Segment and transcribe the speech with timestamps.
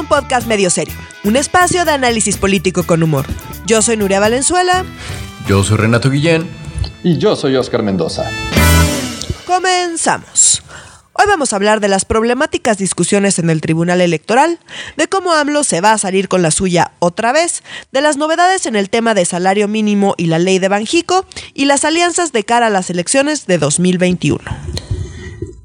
[0.00, 3.26] un podcast medio serio, un espacio de análisis político con humor.
[3.66, 4.84] Yo soy Nuria Valenzuela.
[5.46, 6.48] Yo soy Renato Guillén.
[7.04, 8.24] Y yo soy Oscar Mendoza.
[9.46, 10.62] Comenzamos.
[11.12, 14.58] Hoy vamos a hablar de las problemáticas discusiones en el Tribunal Electoral,
[14.96, 17.62] de cómo AMLO se va a salir con la suya otra vez,
[17.92, 21.66] de las novedades en el tema de salario mínimo y la ley de Banjico, y
[21.66, 24.40] las alianzas de cara a las elecciones de 2021.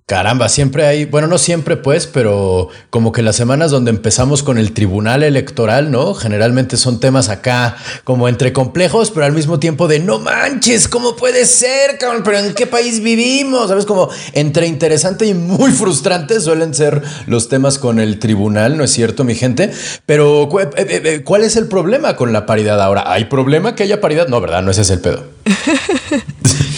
[0.07, 4.59] Caramba, siempre hay, bueno, no siempre pues, pero como que las semanas donde empezamos con
[4.59, 6.13] el tribunal electoral, ¿no?
[6.13, 11.15] Generalmente son temas acá como entre complejos, pero al mismo tiempo de no manches, ¿cómo
[11.15, 12.21] puede ser, cabrón?
[12.23, 13.67] Pero ¿en qué país vivimos?
[13.67, 13.87] ¿Sabes?
[13.87, 18.91] Como entre interesante y muy frustrante suelen ser los temas con el tribunal, ¿no es
[18.91, 19.71] cierto, mi gente?
[20.05, 23.11] Pero eh, eh, eh, ¿cuál es el problema con la paridad ahora?
[23.11, 24.27] ¿Hay problema que haya paridad?
[24.27, 24.61] No, ¿verdad?
[24.61, 25.23] No ese es el pedo.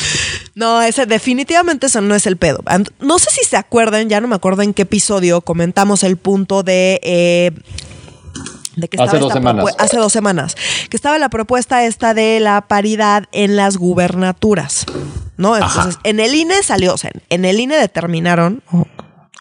[0.57, 2.63] No, ese definitivamente eso no es el pedo.
[2.99, 6.63] No sé si se acuerdan, ya no me acuerdo en qué episodio comentamos el punto
[6.63, 6.99] de...
[7.03, 7.51] Eh,
[8.75, 9.75] de que hace dos semanas.
[9.77, 10.55] Hace dos semanas.
[10.89, 14.87] Que estaba la propuesta esta de la paridad en las gubernaturas.
[15.37, 15.55] ¿No?
[15.55, 18.63] Entonces, en el INE salió, o sea, en el INE determinaron,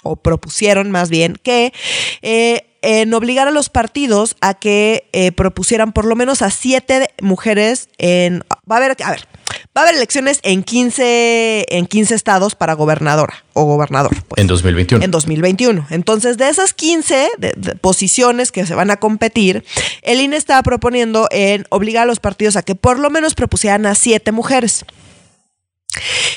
[0.03, 1.73] o, propusieron más bien, que
[2.21, 7.09] eh, en obligar a los partidos a que eh, propusieran por lo menos a siete
[7.23, 8.45] mujeres en.
[8.71, 9.29] Va a haber, a ver,
[9.77, 14.11] Va a haber elecciones en 15, en 15 estados para gobernadora o gobernador.
[14.27, 15.05] Pues, en 2021.
[15.05, 15.87] En 2021.
[15.91, 17.29] Entonces, de esas 15
[17.83, 19.65] posiciones que se van a competir,
[20.01, 23.85] el INE estaba proponiendo en obligar a los partidos a que por lo menos propusieran
[23.85, 24.87] a siete mujeres.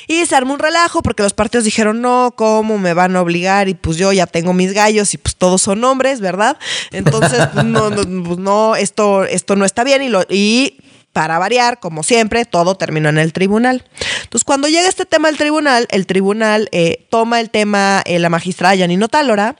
[0.08, 3.70] Y se armó un relajo porque los partidos dijeron, no, ¿cómo me van a obligar?
[3.70, 6.58] Y pues yo ya tengo mis gallos y pues todos son hombres, ¿verdad?
[6.92, 10.80] Entonces, pues no, no, pues no esto, esto no está bien y, lo, y
[11.14, 13.84] para variar, como siempre, todo terminó en el tribunal.
[14.24, 18.30] Entonces, cuando llega este tema al tribunal, el tribunal eh, toma el tema eh, la
[18.30, 19.56] magistrada Janino Tálora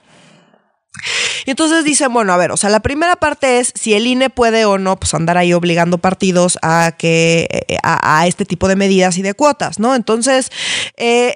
[1.46, 4.28] y entonces dicen, bueno, a ver, o sea, la primera parte es si el INE
[4.28, 8.76] puede o no, pues andar ahí obligando partidos a que eh, a, este tipo de
[8.76, 9.94] medidas y de cuotas, ¿no?
[9.94, 10.50] Entonces,
[10.96, 11.34] eh,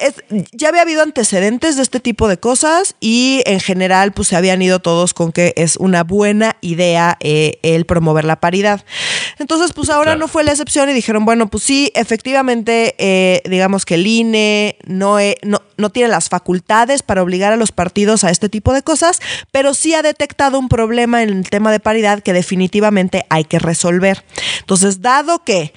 [0.53, 4.61] ya había habido antecedentes de este tipo de cosas y en general, pues se habían
[4.61, 8.85] ido todos con que es una buena idea el promover la paridad.
[9.39, 13.95] Entonces, pues ahora no fue la excepción y dijeron, bueno, pues sí, efectivamente, digamos que
[13.95, 18.49] el INE no, no, no tiene las facultades para obligar a los partidos a este
[18.49, 22.33] tipo de cosas, pero sí ha detectado un problema en el tema de paridad que
[22.33, 24.25] definitivamente hay que resolver.
[24.61, 25.73] Entonces, dado que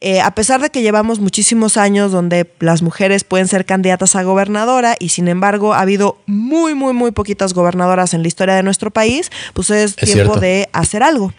[0.00, 4.22] eh, a pesar de que llevamos muchísimos años donde las mujeres pueden ser candidatas a
[4.22, 8.62] gobernadora y sin embargo ha habido muy, muy, muy poquitas gobernadoras en la historia de
[8.62, 11.32] nuestro país, pues es, tiempo de hacer algo.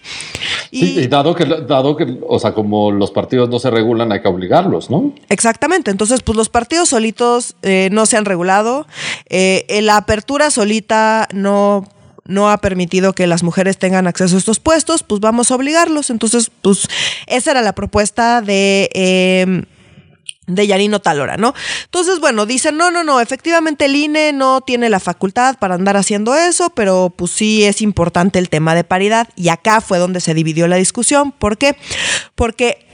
[0.72, 4.28] Y, dado que, dado que, o sea, como los partidos no se regulan, hay que
[4.28, 5.13] obligarlos, ¿no?
[5.29, 5.91] Exactamente.
[5.91, 8.88] Entonces, pues los partidos solitos eh, no se han regulado.
[9.29, 11.85] Eh, la apertura solita no
[12.25, 16.09] no ha permitido que las mujeres tengan acceso a estos puestos, pues vamos a obligarlos.
[16.09, 16.88] Entonces, pues
[17.28, 18.90] esa era la propuesta de...
[18.94, 19.66] Eh,
[20.47, 21.53] de Yanino Talora, ¿no?
[21.85, 25.97] Entonces, bueno, dicen, no, no, no, efectivamente el INE no tiene la facultad para andar
[25.97, 29.29] haciendo eso, pero pues sí es importante el tema de paridad.
[29.35, 31.31] Y acá fue donde se dividió la discusión.
[31.31, 31.77] ¿Por qué?
[32.35, 32.85] Porque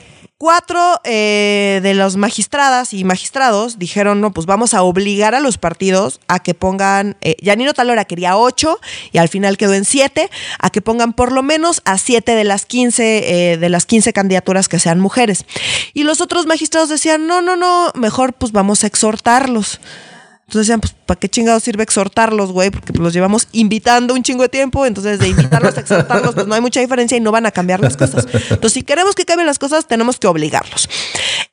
[0.41, 5.57] Cuatro eh, de los magistradas y magistrados dijeron, no, pues vamos a obligar a los
[5.57, 7.35] partidos a que pongan, eh,
[7.75, 8.79] Talora quería ocho
[9.11, 12.45] y al final quedó en siete, a que pongan por lo menos a siete de
[12.45, 15.45] las quince, eh, de las quince candidaturas que sean mujeres.
[15.94, 19.81] Y los otros magistrados decían, no, no, no, mejor pues vamos a exhortarlos.
[20.49, 22.71] Entonces decían, pues, ¿para qué chingados sirve exhortarlos, güey?
[22.71, 24.83] Porque los llevamos invitando un chingo de tiempo.
[24.87, 27.81] Entonces, de invitarlos a exhortarlos, pues no hay mucha diferencia y no van a cambiar
[27.81, 28.25] las cosas.
[28.33, 30.89] Entonces, si queremos que cambien las cosas, tenemos que obligarlos.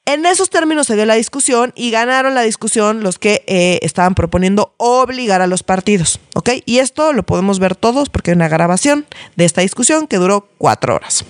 [0.06, 4.14] En esos términos se dio la discusión y ganaron la discusión los que eh, estaban
[4.14, 6.52] proponiendo obligar a los partidos, ¿ok?
[6.64, 9.04] Y esto lo podemos ver todos porque hay una grabación
[9.36, 11.26] de esta discusión que duró cuatro horas.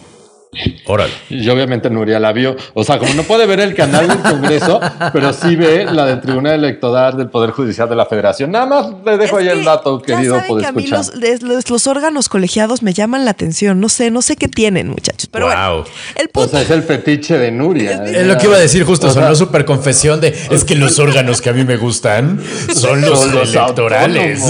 [0.87, 1.13] Órale.
[1.29, 2.57] Y obviamente Nuria la vio.
[2.75, 4.81] O sea, como no puede ver el canal del Congreso,
[5.13, 8.51] pero sí ve la del Tribunal Electoral del Poder Judicial de la Federación.
[8.51, 10.37] Nada más le dejo ahí el dato, querido.
[10.37, 13.81] Ya que a mí los, órganos colegiados me llaman la atención.
[13.81, 15.29] No sé, no sé qué tienen, muchachos.
[15.31, 15.85] Pero bueno,
[16.15, 16.49] el punto...
[16.49, 18.05] O sea, es el fetiche de Nuria.
[18.05, 19.11] Es, lo que iba a decir justo.
[19.11, 22.41] sonó súper confesión de es que los órganos que a mí me gustan
[22.75, 24.41] son los, electorales.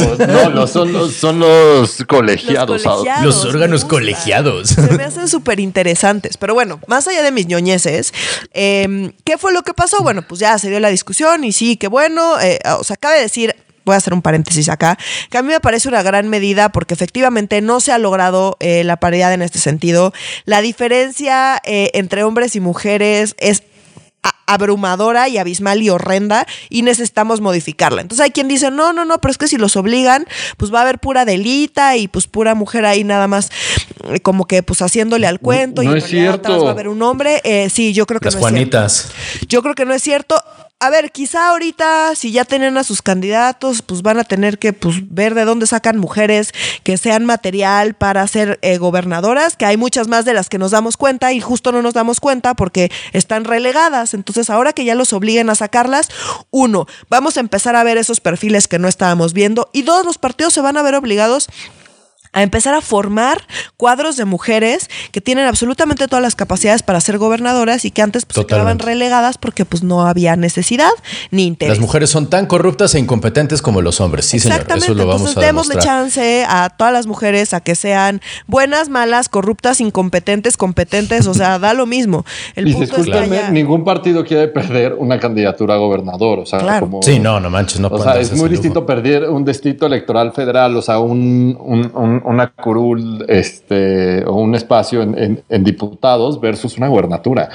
[0.52, 2.84] No, son, los, son los colegiados.
[3.22, 4.68] Los, órganos colegiados.
[4.68, 5.95] Se me hacen súper interesantes
[6.38, 8.12] pero bueno, más allá de mis ñoñeces,
[8.52, 10.02] em, ¿qué fue lo que pasó?
[10.02, 12.40] Bueno, pues ya se dio la discusión y sí, qué bueno.
[12.40, 13.54] Eh, o sea, cabe decir,
[13.86, 14.98] voy a hacer un paréntesis acá,
[15.30, 18.82] que a mí me parece una gran medida porque efectivamente no se ha logrado eh,
[18.84, 20.12] la paridad en este sentido.
[20.44, 23.62] La diferencia eh, entre hombres y mujeres es
[24.46, 28.02] abrumadora y abismal y horrenda y necesitamos modificarla.
[28.02, 30.26] Entonces hay quien dice, no, no, no, pero es que si los obligan,
[30.56, 33.50] pues va a haber pura delita y pues pura mujer ahí nada más
[34.04, 36.48] eh, como que pues haciéndole al cuento no y es cierto.
[36.48, 37.40] atrás va a haber un hombre.
[37.44, 38.78] Eh, sí, yo creo que Las no es cierto.
[38.78, 39.10] Juanitas.
[39.48, 40.42] Yo creo que no es cierto.
[40.78, 44.74] A ver, quizá ahorita, si ya tienen a sus candidatos, pues van a tener que
[44.74, 46.52] pues, ver de dónde sacan mujeres
[46.82, 50.72] que sean material para ser eh, gobernadoras, que hay muchas más de las que nos
[50.72, 54.12] damos cuenta y justo no nos damos cuenta porque están relegadas.
[54.12, 56.10] Entonces, ahora que ya los obliguen a sacarlas,
[56.50, 60.18] uno, vamos a empezar a ver esos perfiles que no estábamos viendo y dos, los
[60.18, 61.48] partidos se van a ver obligados
[62.36, 63.42] a empezar a formar
[63.78, 68.26] cuadros de mujeres que tienen absolutamente todas las capacidades para ser gobernadoras y que antes
[68.26, 70.90] pues, se quedaban relegadas porque pues no había necesidad
[71.30, 71.70] ni interés.
[71.76, 74.26] Las mujeres son tan corruptas e incompetentes como los hombres.
[74.26, 74.56] Sí, señor.
[74.60, 76.02] Exactamente, Eso lo vamos entonces a démosle demostrar.
[76.02, 81.58] chance a todas las mujeres a que sean buenas, malas, corruptas, incompetentes, competentes, o sea,
[81.58, 82.26] da lo mismo.
[82.54, 86.40] El Y punto es que ningún partido quiere perder una candidatura a gobernador.
[86.40, 86.80] O sea, Claro.
[86.86, 87.02] como.
[87.02, 90.76] Sí, no, no manches, no O sea, es muy distinto perder un distrito electoral federal,
[90.76, 96.88] o sea, un, un- un- una curul este, o un espacio en, diputados versus una
[96.88, 97.50] gubernatura.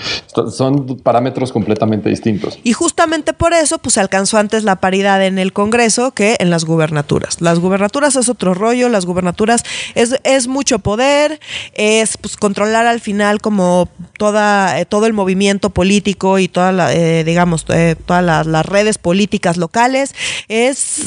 [0.50, 2.58] Son parámetros completamente distintos.
[2.64, 6.50] Y justamente por eso, pues se alcanzó antes la paridad en el Congreso que en
[6.50, 7.42] las gubernaturas.
[7.42, 9.64] Las gubernaturas es otro rollo, las gubernaturas
[9.94, 11.42] es, es mucho poder,
[11.74, 16.94] es pues controlar al final como toda, eh, todo el movimiento político y toda la,
[16.94, 20.16] eh, digamos, eh, todas las, redes políticas locales.
[20.48, 21.02] Es,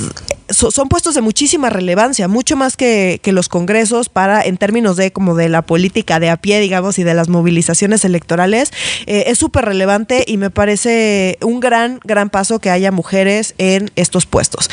[0.50, 4.96] so- son puestos de muchísima relevancia, mucho más que, que los congresos para, en términos
[4.96, 8.72] de como de la política de a pie, digamos, y de las movilizaciones electorales,
[9.06, 13.92] eh, es súper relevante y me parece un gran, gran paso que haya mujeres en
[13.94, 14.68] estos puestos.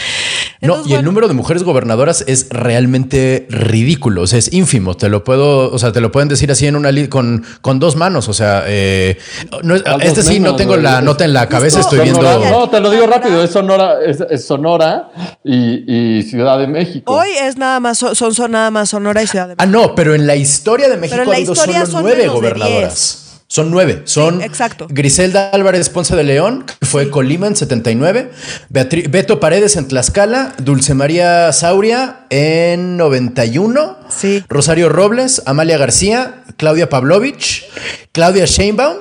[0.62, 4.96] No, Entonces, y el número de mujeres gobernadoras es realmente ridículo, o sea, es ínfimo,
[4.96, 7.96] te lo puedo, o sea, te lo pueden decir así en una con, con dos
[7.96, 9.18] manos, o sea, eh,
[9.64, 12.22] no este sí no tengo la nota en la cabeza, estoy viendo...
[12.22, 15.10] Sonora- no, te lo digo rápido, es Sonora, es, es Sonora
[15.44, 17.14] y, y Ciudad de México.
[17.14, 20.14] Hoy es nada más, son, son, nada más Sonora y Ciudad de Ah, no, pero
[20.14, 23.31] en la historia de México Pero en la ha habido historia solo son nueve gobernadoras.
[23.54, 24.04] Son nueve.
[24.06, 24.88] Son Sí, exacto.
[24.90, 28.32] Griselda Álvarez Ponce de León, que fue Colima en 79.
[28.72, 30.54] Beatri- Beto Paredes en Tlaxcala.
[30.58, 33.98] Dulce María Sauria en 91.
[34.08, 34.42] Sí.
[34.48, 37.66] Rosario Robles, Amalia García, Claudia Pavlovich,
[38.14, 38.96] Claudia Sheinbaum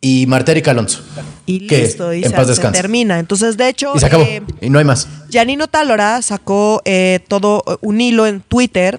[0.00, 1.00] y Marta Erika Alonso.
[1.44, 2.80] y que listo, y en se, paz se descanse.
[2.80, 3.18] termina.
[3.18, 4.22] Entonces, de hecho, Y se acabó.
[4.24, 5.08] eh, y no hay más.
[5.30, 8.98] Janino Tálora sacó eh, todo un hilo en Twitter.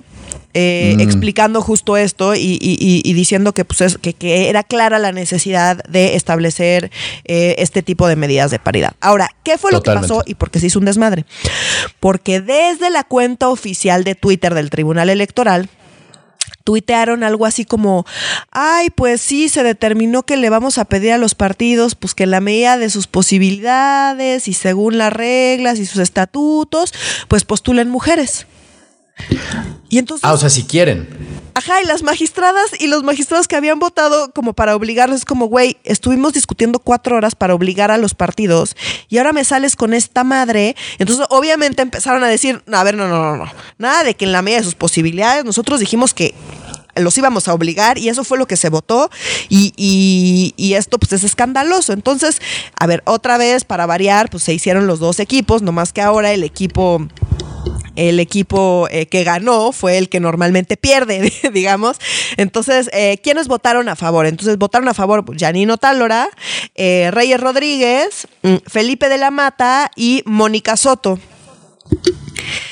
[0.54, 1.02] Eh, Mm.
[1.02, 5.00] explicando justo esto y, y- y- y diciendo que, pues, es- que, que era clara
[5.00, 6.92] la necesidad de establecer
[7.26, 8.94] eh, este tipo de medidas de paridad.
[9.02, 11.26] Ahora, ¿qué fue lo que pasó y por qué se hizo un desmadre?
[12.00, 15.70] Porque desde la cuenta oficial de Twitter del Tribunal Electoral,
[16.64, 18.06] tuitearon algo así como,
[18.52, 22.24] ay, pues sí, se determinó que le vamos a pedir a los partidos, pues que
[22.24, 26.94] en la medida de sus posibilidades y según las reglas y sus estatutos,
[27.28, 28.46] pues postulen mujeres.
[29.90, 31.08] Y entonces, Ah, o sea, si quieren.
[31.54, 35.78] ajá, y las magistradas y los magistrados que habían votado como para obligarles, como, güey,
[35.84, 38.76] estuvimos discutiendo cuatro horas para obligar a los partidos
[39.10, 40.76] y ahora me sales con esta madre.
[40.98, 44.32] Entonces, obviamente empezaron a decir, a ver, no, no, no, no, nada de que en
[44.32, 46.34] la medida de sus posibilidades, nosotros dijimos que
[46.96, 49.10] los íbamos a obligar y eso fue lo que se votó
[49.48, 51.94] y, y- y esto pues es escandaloso.
[51.94, 52.42] Entonces,
[52.80, 56.32] a ver, otra vez para variar, pues se hicieron los dos equipos, nomás que ahora
[56.34, 57.08] el equipo
[57.96, 61.98] el equipo eh, que ganó fue el que normalmente pierde, digamos.
[62.38, 64.26] Entonces, eh, ¿quiénes votaron a favor?
[64.26, 66.30] Entonces, votaron a favor Janino Tálora,
[66.76, 71.20] eh, Reyes Rodríguez, mm, Felipe de la Mata y Mónica Soto.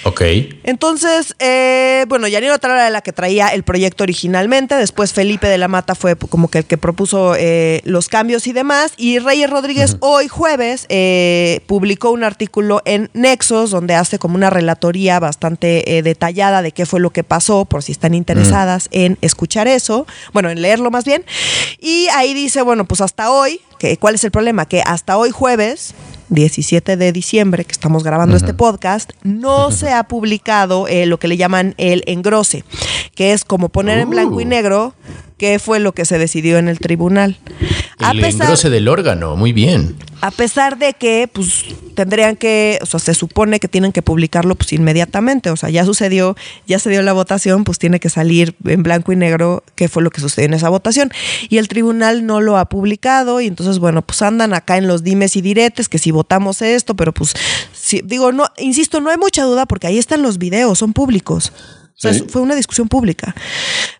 [0.10, 0.22] Ok.
[0.64, 5.60] Entonces, eh, bueno, Yanino Tálora era la que traía el proyecto originalmente, después Felipe de
[5.60, 9.52] la Mata fue como que el que propuso eh, los cambios y demás, y Reyes
[9.52, 15.98] Rodríguez hoy jueves eh, publicó un artículo en Nexos donde hace como una relatoría bastante
[15.98, 20.08] eh, detallada de qué fue lo que pasó, por si están interesadas en escuchar eso,
[20.34, 21.24] bueno, en leerlo más bien,
[21.80, 24.66] y ahí dice, bueno, pues hasta hoy, que, ¿cuál es el problema?
[24.66, 25.94] Que hasta hoy jueves,
[26.30, 31.28] 17 de diciembre, que estamos grabando este podcast, no se ha publicado eh, lo que
[31.28, 32.64] le llaman el engrose,
[33.16, 34.48] que es como poner en blanco y Uh.
[34.48, 34.94] negro
[35.40, 37.38] qué fue lo que se decidió en el tribunal.
[37.98, 39.96] A El pesar, engrose del órgano, muy bien.
[40.22, 41.66] a pesar de que pues
[41.96, 45.84] tendrían que, o sea, se supone que tienen que publicarlo pues inmediatamente, o sea, ya
[45.86, 46.36] sucedió,
[46.68, 50.04] ya se dio la votación, pues tiene que salir en blanco y negro qué fue
[50.04, 51.12] lo que sucedió en esa votación.
[51.50, 55.04] Y el tribunal no lo ha publicado y entonces, bueno, pues andan acá en los
[55.04, 57.34] dimes y diretes que si votamos esto, pero pues,
[57.74, 61.52] si, digo, no, insisto, no hay mucha duda porque ahí están los videos, son públicos.
[61.98, 62.24] O sea, Sí.
[62.30, 63.36] fue una discusión pública.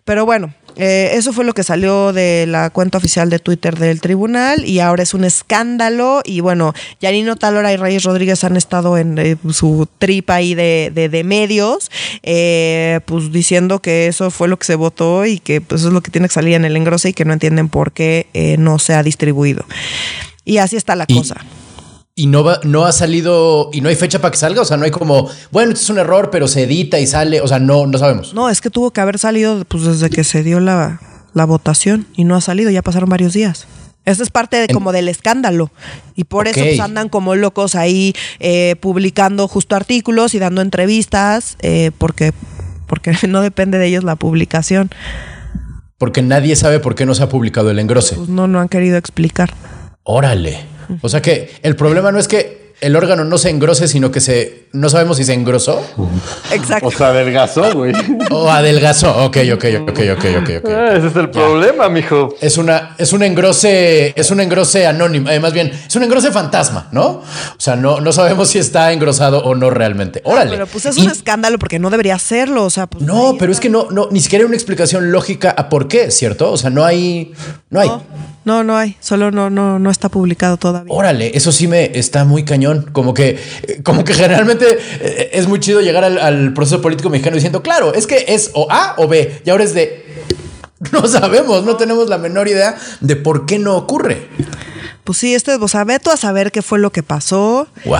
[0.06, 4.00] Pero bueno, eh, eso fue lo que salió de la cuenta oficial de Twitter del
[4.00, 8.96] tribunal y ahora es un escándalo y bueno, Yanino Talora y Reyes Rodríguez han estado
[8.98, 11.90] en eh, su tripa ahí de, de, de medios,
[12.22, 16.00] eh, pues diciendo que eso fue lo que se votó y que pues es lo
[16.00, 18.78] que tiene que salir en el engrose y que no entienden por qué eh, no
[18.78, 19.64] se ha distribuido.
[20.44, 21.36] Y así está la Y- cosa.
[22.20, 24.60] Y no va, no ha salido y no hay fecha para que salga.
[24.60, 27.40] O sea, no hay como, bueno, esto es un error, pero se edita y sale.
[27.40, 28.34] O sea, no, no sabemos.
[28.34, 31.00] No, es que tuvo que haber salido pues desde que se dio la,
[31.32, 33.66] la votación y no ha salido, ya pasaron varios días.
[34.04, 35.70] Esa es parte de, como del escándalo.
[36.14, 41.56] Y por eso pues, andan como locos ahí eh, publicando justo artículos y dando entrevistas,
[41.60, 42.32] eh, porque,
[42.86, 44.90] porque no depende de ellos la publicación.
[45.96, 48.16] Porque nadie sabe por qué no se ha publicado el engrose.
[48.16, 49.54] Pues no, no han querido explicar.
[50.02, 50.79] Órale.
[51.02, 54.20] O sea que el problema no es que el órgano no se engrose, sino que
[54.20, 55.84] se no sabemos si se engrosó
[56.50, 56.86] Exacto.
[56.86, 57.92] O sea, adelgazó, güey.
[58.30, 59.24] o adelgazó.
[59.26, 60.70] Ok, ok, ok, ok, ok, ok.
[60.70, 62.34] Ah, Ese es el problema, mijo.
[62.40, 66.30] Es una, es un engrose, es un engrose anónimo, eh, más bien, es un engrose
[66.32, 67.06] fantasma, ¿no?
[67.08, 67.24] O
[67.58, 70.22] sea, no, no sabemos si está engrosado o no realmente.
[70.24, 70.52] Órale.
[70.52, 72.64] Pero pues es Y- un escándalo porque no debería serlo.
[72.64, 75.50] O sea, pues no, pero es que no, no, ni siquiera hay una explicación lógica
[75.50, 76.50] a por qué, ¿cierto?
[76.50, 77.32] O sea, no hay,
[77.68, 77.88] no hay.
[77.88, 78.02] No,
[78.50, 78.96] no, no hay.
[78.98, 80.92] Solo no, no, no está publicado todavía.
[80.92, 82.90] Órale, eso sí me está muy cañón.
[82.92, 84.66] Como que, eh, como que generalmente
[85.00, 88.50] eh, es muy chido llegar al, al proceso político mexicano diciendo, claro, es que es
[88.54, 89.40] o A o B.
[89.44, 90.04] Y ahora es de.
[90.92, 94.28] No sabemos, no tenemos la menor idea de por qué no ocurre.
[95.04, 97.68] Pues sí, este, o sea, veto a saber qué fue lo que pasó.
[97.84, 97.98] Wow.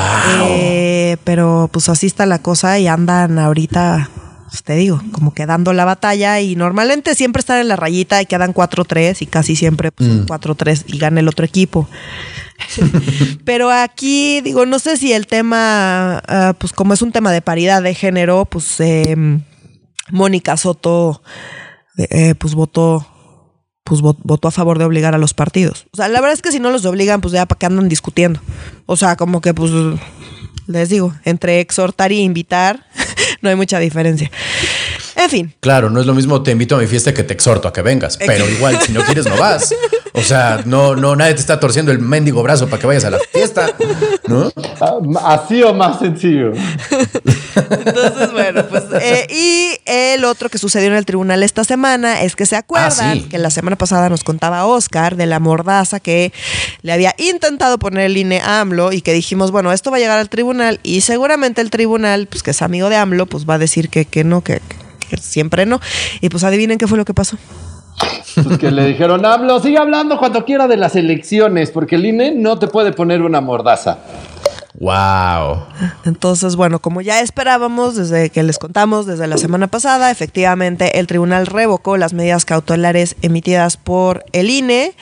[0.48, 4.08] Eh, pero pues así está la cosa y andan ahorita,
[4.50, 8.20] pues, te digo, como que dando la batalla y normalmente siempre están en la rayita
[8.20, 11.88] y quedan 4-3 y casi siempre pues, son 4-3 y gana el otro equipo.
[13.44, 17.42] pero aquí, digo, no sé si el tema, ah, pues como es un tema de
[17.42, 19.16] paridad de género, pues eh,
[20.10, 21.22] Mónica Soto,
[21.96, 23.06] eh, pues votó
[23.84, 25.86] pues vo- votó a favor de obligar a los partidos.
[25.92, 27.88] O sea, la verdad es que si no los obligan, pues ya para qué andan
[27.88, 28.40] discutiendo.
[28.86, 29.72] O sea, como que pues
[30.70, 32.86] les digo, entre exhortar y invitar
[33.42, 34.30] no hay mucha diferencia.
[35.16, 37.68] En fin, Claro, no es lo mismo te invito a mi fiesta que te exhorto
[37.68, 39.74] a que vengas, pero igual si no quieres no vas.
[40.12, 43.10] O sea, no, no, nadie te está torciendo el mendigo brazo para que vayas a
[43.10, 43.74] la fiesta,
[44.28, 44.50] ¿no?
[44.80, 46.52] Ah, Así o más sencillo.
[47.70, 52.36] Entonces bueno, pues eh, y el otro que sucedió en el tribunal esta semana es
[52.36, 53.22] que se acuerdan sí.
[53.22, 56.32] que la semana pasada nos contaba Oscar de la mordaza que
[56.82, 60.00] le había intentado poner el INE a AMLO y que dijimos, bueno, esto va a
[60.00, 63.54] llegar al tribunal y seguramente el tribunal, pues que es amigo de AMLO, pues va
[63.54, 64.60] a decir que, que no, que,
[65.08, 65.80] que siempre no.
[66.20, 67.36] Y pues adivinen qué fue lo que pasó.
[68.42, 72.32] Pues que le dijeron, hablo, sigue hablando cuando quiera de las elecciones, porque el INE
[72.32, 73.98] no te puede poner una mordaza.
[74.80, 75.66] Wow.
[76.06, 81.06] Entonces, bueno, como ya esperábamos desde que les contamos desde la semana pasada, efectivamente el
[81.06, 84.94] tribunal revocó las medidas cautelares emitidas por el INE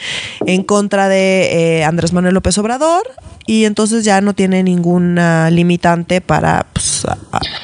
[0.46, 3.08] en contra de eh, Andrés Manuel López Obrador
[3.48, 6.66] y entonces ya no tiene ninguna limitante para...
[6.70, 7.06] pues,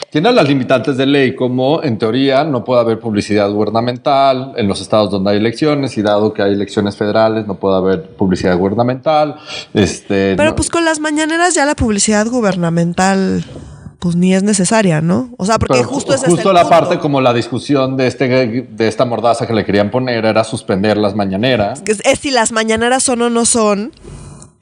[0.08, 4.80] Tiene las limitantes de ley, como en teoría no puede haber publicidad gubernamental en los
[4.80, 9.36] estados donde hay elecciones, y dado que hay elecciones federales, no puede haber publicidad gubernamental.
[9.74, 13.44] Este, pero no- pues con las mañaneras ya la publicidad gubernamental
[13.98, 15.34] pues ni es necesaria, ¿no?
[15.36, 16.76] O sea, porque pero justo es justo la punto.
[16.78, 18.26] parte como la discusión de este
[18.70, 21.82] de esta mordaza que le querían poner era suspender las mañaneras.
[21.86, 23.92] es si las mañaneras son o no son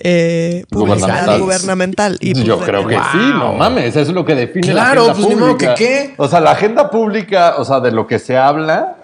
[0.05, 1.41] eh, publicidad Gubernamentales.
[1.41, 2.19] gubernamental.
[2.21, 3.05] Y, pues, Yo creo que Wow.
[3.13, 5.67] sí, no mames, eso es lo que define Claro, la agenda pues, ni modo que
[5.67, 5.75] pública.
[5.75, 6.15] qué.
[6.17, 8.97] O sea, la agenda pública, o sea, de lo que se habla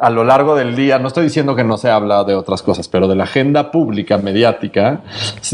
[0.00, 2.88] a lo largo del día, no estoy diciendo que no se habla de otras cosas,
[2.88, 5.02] pero de la agenda pública mediática,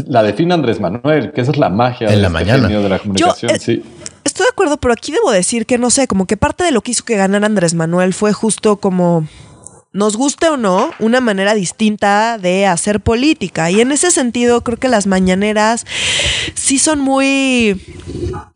[0.07, 2.63] la define Andrés Manuel, que esa es la magia En de la este mañana.
[2.67, 3.83] genio de la comunicación, eh, sí.
[4.23, 6.81] Estoy de acuerdo, pero aquí debo decir que no sé, como que parte de lo
[6.81, 9.25] que hizo que ganara Andrés Manuel fue justo como,
[9.97, 13.71] nos guste o no, una manera distinta de hacer política.
[13.71, 15.87] Y en ese sentido, creo que las mañaneras
[16.53, 17.81] sí son muy...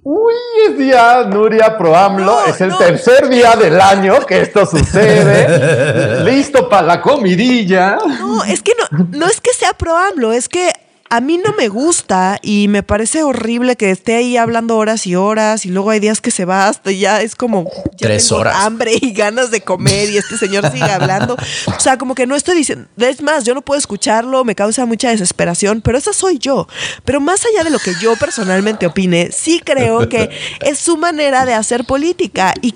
[0.03, 0.33] Uy,
[0.69, 2.77] es día Nuria Pro AMLO, No, es el no.
[2.77, 6.24] tercer día del año que esto sucede.
[6.31, 7.98] Listo para la comidilla.
[8.19, 10.71] No, es que no, no es que sea pro AMLO, es que
[11.11, 15.15] a mí no me gusta y me parece horrible que esté ahí hablando horas y
[15.15, 17.65] horas y luego hay días que se va hasta ya es como
[17.97, 18.55] ya Tres tengo horas.
[18.55, 21.35] hambre y ganas de comer y este señor sigue hablando.
[21.67, 24.85] O sea, como que no estoy diciendo, es más, yo no puedo escucharlo, me causa
[24.85, 26.67] mucha desesperación, pero esa soy yo.
[27.03, 30.29] Pero más allá de lo que yo personalmente opine, sí creo que
[30.61, 32.73] es su manera de hacer política y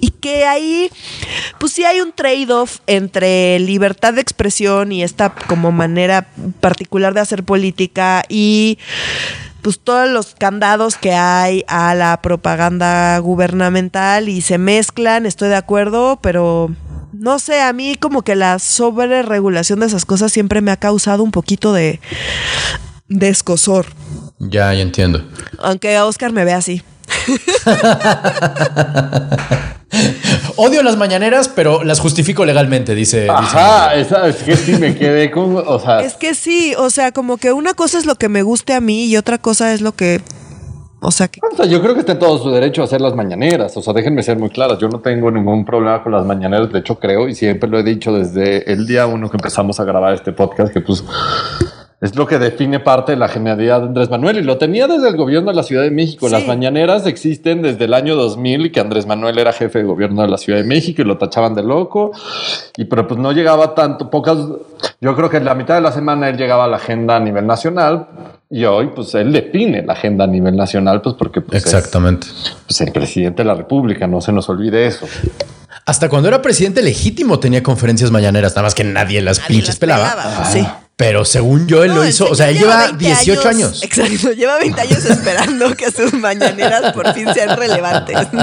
[0.00, 0.90] y que ahí,
[1.58, 6.28] pues sí hay un trade-off entre libertad de expresión y esta como manera
[6.60, 8.78] particular de hacer política y
[9.62, 15.56] pues todos los candados que hay a la propaganda gubernamental y se mezclan, estoy de
[15.56, 16.70] acuerdo, pero
[17.12, 21.22] no sé, a mí como que la sobreregulación de esas cosas siempre me ha causado
[21.22, 22.00] un poquito de,
[23.08, 23.86] de escosor.
[24.38, 25.22] Ya, ya entiendo.
[25.58, 26.82] Aunque Oscar me ve así.
[30.56, 33.28] Odio las mañaneras, pero las justifico legalmente, dice.
[33.28, 35.56] Ajá, esa, es que sí me quedé con.
[35.56, 38.42] O sea, Es que sí, o sea, como que una cosa es lo que me
[38.42, 40.20] guste a mí y otra cosa es lo que.
[41.00, 41.40] O sea, que.
[41.40, 43.76] o sea, yo creo que está en todo su derecho a hacer las mañaneras.
[43.76, 44.78] O sea, déjenme ser muy claras.
[44.78, 46.70] Yo no tengo ningún problema con las mañaneras.
[46.72, 49.84] De hecho, creo y siempre lo he dicho desde el día uno que empezamos a
[49.84, 51.02] grabar este podcast, que pues
[52.00, 55.08] es lo que define parte de la genialidad de Andrés Manuel y lo tenía desde
[55.08, 56.28] el gobierno de la Ciudad de México.
[56.28, 56.32] Sí.
[56.32, 60.22] Las mañaneras existen desde el año 2000 y que Andrés Manuel era jefe de gobierno
[60.22, 62.12] de la Ciudad de México y lo tachaban de loco.
[62.78, 64.38] Y pero pues no llegaba tanto, pocas.
[65.00, 67.20] Yo creo que en la mitad de la semana él llegaba a la agenda a
[67.20, 68.08] nivel nacional
[68.48, 72.26] y hoy pues él define la agenda a nivel nacional, pues porque pues, es, Exactamente.
[72.66, 75.06] pues, el presidente de la República, no se nos olvide eso.
[75.86, 79.68] Hasta cuando era presidente legítimo tenía conferencias mañaneras, nada más que nadie las Nadie pinches
[79.68, 80.10] las pelaba.
[80.10, 80.66] pelaba, sí.
[81.00, 82.28] Pero según yo, él No, lo hizo.
[82.28, 83.82] O sea, él lleva 20 18 años.
[83.82, 88.18] Exacto, lleva 20 años esperando que sus mañaneras por fin sean relevantes.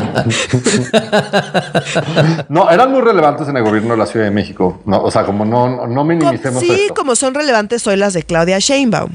[2.49, 4.81] No, eran muy relevantes en el gobierno de la Ciudad de México.
[4.85, 6.95] No, o sea, como no, no minimicemos sí, esto.
[6.95, 9.11] como son relevantes hoy las de Claudia Sheinbaum.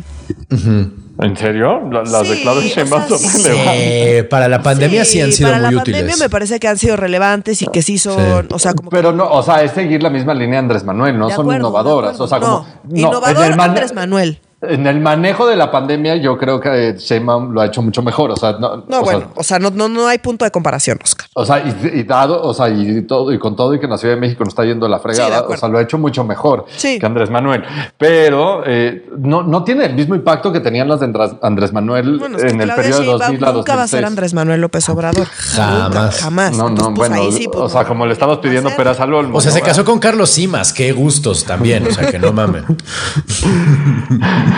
[1.20, 1.80] ¿En serio?
[1.90, 3.42] La- Las de Sí, Claudia o Sheinbaum sea, son sí.
[3.48, 3.74] relevantes.
[3.76, 6.00] Eh, para la pandemia sí, han sido para muy la útiles.
[6.00, 8.96] pandemia me parece que han sido relevantes y que sí son, o sea, como que-
[8.96, 11.42] Pero no, o sea, es seguir la misma línea de Andrés Manuel, no de son
[11.42, 12.18] acuerdo, de innovadoras.
[12.20, 12.66] O sea, como.
[12.88, 14.40] no, innovador en el Andrés Manuel.
[14.62, 18.00] En el manejo de la pandemia, yo creo que eh, Sheinbaum lo ha hecho mucho
[18.02, 18.30] mejor.
[18.30, 20.52] O sea, no, No, o bueno, sea, o sea, no, no, no hay punto de
[20.52, 21.26] comparación, Oscar.
[21.34, 23.90] O sea, y, y dado, o sea, y todo, y con todo y que en
[23.90, 26.22] la Ciudad de México no está yendo la fregada, o sea, lo ha hecho mucho
[26.22, 26.98] mejor Sí.
[27.00, 27.64] que Andrés Manuel.
[27.98, 32.36] Pero eh, no, no tiene el mismo impacto que tenían las de Andrés, Manuel Bueno,
[32.36, 34.12] es que en el Claudia periodo de Sheinbaum 2000 a nunca va a ser 2006.
[34.12, 35.26] Andrés Manuel López Obrador.
[35.26, 35.82] Jamás.
[35.88, 36.56] Nunca, jamás.
[36.56, 39.00] No, Entonces, no, pues, bueno, ahí sí, pues, o sea, como le estamos pidiendo peras
[39.00, 39.38] al olmo.
[39.38, 39.56] O sea, ¿no?
[39.56, 40.72] se casó con Carlos Simas.
[40.72, 41.84] Qué gustos también.
[41.86, 42.62] O sea, que no mames.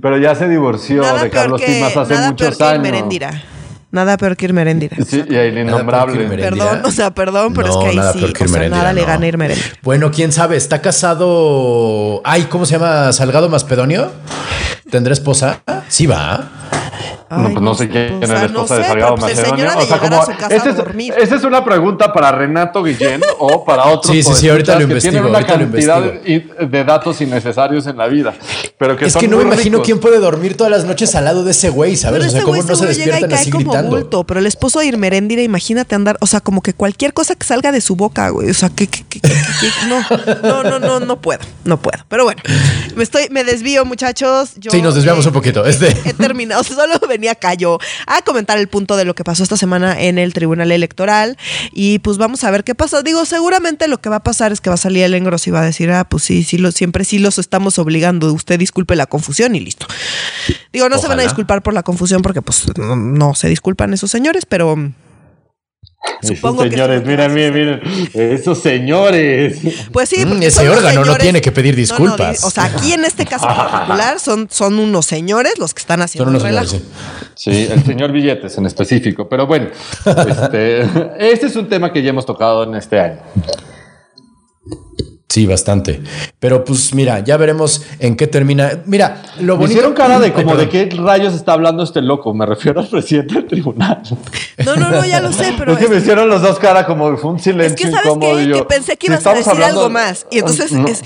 [0.00, 2.86] Pero ya se divorció Nada de Carlos que, Simas hace nada muchos peor que años.
[2.86, 3.42] Irmerendira.
[3.90, 4.96] Nada peor que Irmerendira.
[5.04, 6.26] Sí, y el innombrable.
[6.26, 8.68] Perdón, o sea, perdón, pero No, es que nada ahí sí, peor que o sea,
[8.68, 9.68] nada le gana Irmerendira.
[9.82, 12.22] Bueno, quién sabe, está casado.
[12.24, 13.12] Ay, ¿cómo se llama?
[13.12, 14.10] ¿Salgado Maspedonio?
[14.90, 15.62] ¿Tendrá esposa?
[15.88, 16.61] Sí, va.
[17.36, 19.32] No, Ay, pues no sé quién es la no esposa de sé, Salgado pero, pues,
[19.32, 19.56] el Macedonio.
[19.56, 21.14] señor ha de O sea, llegar como a su casa esa a es, dormir.
[21.16, 24.14] esa es una pregunta para Renato Guillén o para otros.
[24.14, 27.86] Sí, sí, sí, ahorita lo que investigo, Tienen una ahorita lo cantidad de, datos innecesarios
[27.86, 28.34] en la vida.
[28.78, 31.24] Pero que Es son que no me imagino quién puede dormir todas las noches al
[31.24, 32.18] lado de ese güey, ¿sabes?
[32.18, 34.46] Pero o sea, este cómo no se llega y despiertan cae como bulto, pero el
[34.46, 37.94] esposo de Irmerendira, imagínate andar, o sea, como que cualquier cosa que salga de su
[37.96, 40.04] boca, güey, o sea, que, que- que- que- que- no,
[40.42, 41.98] no, no, no, no puedo, no puedo.
[42.08, 42.42] Pero bueno,
[42.96, 44.54] me estoy, me desvío, muchachos.
[44.56, 45.64] Yo, Sí, nos desviamos eh, un poquito.
[45.64, 45.88] Este.
[46.04, 47.21] He terminado, solo venía
[47.56, 51.36] yo a comentar el punto de lo que pasó esta semana en el Tribunal Electoral
[51.72, 53.02] y pues vamos a ver qué pasa.
[53.02, 55.50] Digo, seguramente lo que va a pasar es que va a salir el engros y
[55.50, 58.32] va a decir, ah, pues sí, sí, lo, siempre sí los estamos obligando.
[58.32, 59.86] Usted disculpe la confusión y listo.
[60.72, 63.92] Digo, no se van a disculpar por la confusión porque pues no, no se disculpan
[63.92, 64.76] esos señores, pero
[66.22, 67.80] supongo que señores, que miren, miren, miren.
[68.14, 69.58] Esos señores.
[69.92, 70.24] pues sí.
[70.24, 72.40] Mm, ese son órgano no tiene que pedir No, no, disculpas.
[72.40, 75.98] di- o sea, aquí en este caso particular son, son unos señores los que están
[75.98, 76.66] Son haciendo unos el relajo.
[76.68, 76.88] señores,
[77.34, 77.52] sí.
[77.52, 79.28] Sí, el señor Billetes en específico.
[79.28, 79.68] Pero bueno,
[80.06, 80.80] este,
[81.32, 83.20] este es un tema que ya hemos tocado en este año.
[85.32, 85.98] Sí, bastante.
[86.38, 88.82] Pero pues mira, ya veremos en qué termina.
[88.84, 89.72] Mira, lo Me bonito.
[89.72, 92.34] hicieron cara de Ay, como de qué rayos está hablando este loco.
[92.34, 94.02] Me refiero al presidente del tribunal.
[94.66, 96.84] No, no, no, ya lo sé, pero es que me es- hicieron los dos cara
[96.84, 98.46] como fue un Es silencio que sabes qué?
[98.46, 100.26] yo, que pensé que si ibas a decir hablando- algo más.
[100.30, 101.00] Y entonces No, es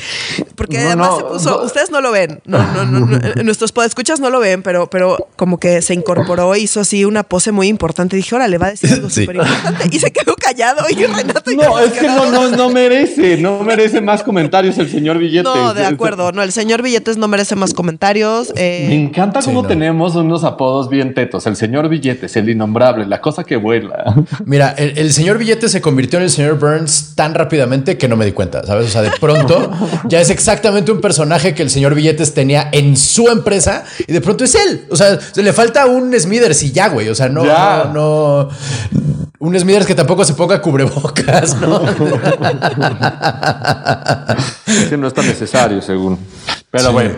[0.57, 1.63] porque no, además no, se puso, no.
[1.65, 5.29] ustedes no lo ven, no, no, no, no, nuestros podescuchas no lo ven, pero, pero
[5.37, 8.17] como que se incorporó, hizo así una pose muy importante.
[8.17, 9.21] Dije, órale, va a decir algo Sí.
[9.21, 9.89] súper importante.
[9.93, 13.37] Y se quedó callado y Renato y No, es que no, quedamos no, no merece,
[13.37, 15.45] no merece más comentarios el señor Billetes.
[15.45, 16.33] No, de acuerdo.
[16.33, 18.53] No, el señor Billetes no merece más comentarios.
[18.57, 19.69] eh, Me encanta Sí, cómo no.
[19.69, 21.47] tenemos unos apodos bien tetos.
[21.47, 24.15] El señor Billetes, el innombrable, la cosa que vuela.
[24.45, 28.17] Mira, el, el señor Billete se convirtió en el señor Burns tan rápidamente que no
[28.17, 28.87] me di cuenta, ¿sabes?
[28.87, 29.71] O sea, de pronto
[30.09, 34.21] ya es exactamente un personaje que el señor Billetes tenía en su empresa y de
[34.21, 34.87] pronto es él.
[34.91, 37.09] O sea, se le falta un Smithers y ya, güey.
[37.09, 37.91] O sea, no, Ya.
[37.93, 38.49] no, no-
[39.47, 41.79] Un Smithers que tampoco se ponga cubrebocas, ¿no?
[44.99, 46.19] no es tan necesario, según.
[46.69, 46.93] Pero Sí.
[46.93, 47.15] bueno.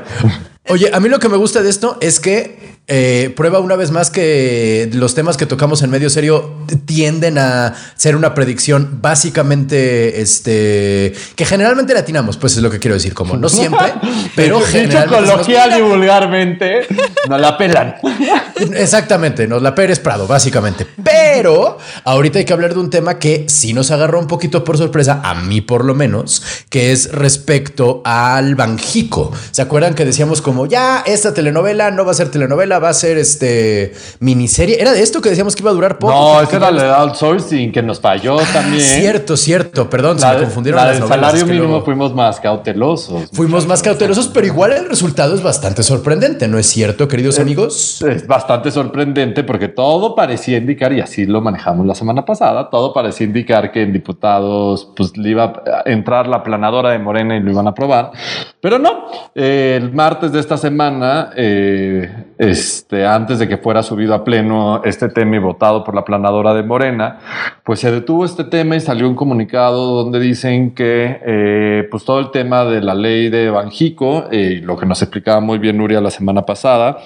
[0.69, 3.91] Oye, a mí lo que me gusta de esto es que eh, prueba una vez
[3.91, 6.55] más que los temas que tocamos en medio serio
[6.87, 12.95] tienden a ser una predicción básicamente, este, que generalmente latinamos, pues es lo que quiero
[12.95, 13.93] decir, como no siempre,
[14.37, 15.15] pero generalmente.
[15.15, 16.87] coloquial y vulgarmente,
[17.29, 17.97] nos la pelan.
[18.75, 20.87] Exactamente, nos la Pérez Prado, básicamente.
[21.05, 24.79] Pero ahorita hay que hablar de un tema que sí nos agarró un poquito por
[24.79, 29.31] sorpresa, a mí por lo menos, que es respecto al Banjico.
[29.51, 32.78] ¿Se acuerdan que decíamos como ya esta telenovela no va a ser telenovela?
[32.79, 34.81] Va a ser este miniserie.
[34.81, 36.13] Era de esto que decíamos que iba a durar poco.
[36.13, 38.83] No, ese era el de outsourcing que nos falló ah, también.
[38.83, 39.89] Cierto, cierto.
[39.91, 40.85] Perdón, se me confundieron.
[40.85, 43.31] La del salario mínimo fuimos más cautelosos.
[43.33, 48.03] Fuimos más cautelosos, pero igual el resultado es bastante sorprendente, ¿no es cierto, queridos amigos?
[48.03, 52.93] Es bastante sorprendente porque todo parecía indicar, y así lo manejamos la semana pasada, todo
[52.93, 57.41] parecía indicar que en diputados pues le iba a entrar la planadora de Morena y
[57.41, 58.13] lo iban a aprobar.
[58.61, 64.15] Pero no, el martes de esta semana eh, es este, antes de que fuera subido
[64.15, 67.19] a pleno este tema y votado por la planadora de Morena,
[67.65, 72.21] pues se detuvo este tema y salió un comunicado donde dicen que eh, pues todo
[72.21, 76.01] el tema de la ley de Banjico, eh, lo que nos explicaba muy bien Nuria
[76.01, 76.99] la semana pasada,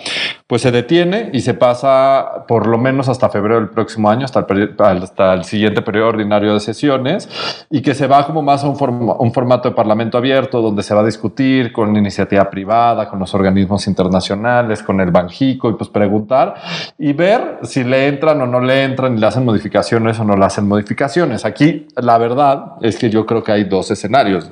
[0.53, 5.33] pues se detiene y se pasa por lo menos hasta febrero del próximo año, hasta
[5.33, 7.27] el, siguiente periodo ordinario de sesiones,
[7.71, 8.77] y que se va como más a un,
[9.19, 13.33] un formato de parlamento abierto donde se va a discutir con iniciativa privada, con los
[13.33, 16.53] organismos internacionales, con el Banjico y pues preguntar
[16.99, 20.37] y ver si le entran o no le entran y le hacen modificaciones o no
[20.37, 21.47] le hacen modificaciones.
[21.47, 24.51] Aquí la verdad es que yo creo que hay dos escenarios.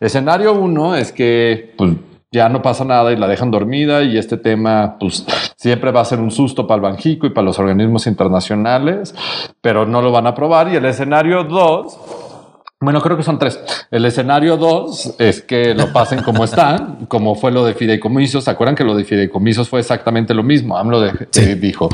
[0.00, 1.90] Escenario uno es que pues,
[2.34, 5.24] ya no pasa nada y la dejan dormida y este tema pues
[5.56, 9.14] siempre va a ser un susto para el Banjico y para los organismos internacionales,
[9.60, 10.66] pero no lo van a aprobar.
[10.72, 11.96] Y el escenario dos
[12.84, 13.60] bueno, creo que son tres.
[13.90, 18.44] El escenario dos es que lo pasen como están, como fue lo de fideicomisos.
[18.44, 20.76] ¿Se acuerdan que lo de fideicomisos fue exactamente lo mismo?
[20.76, 21.88] AMLO de, dijo,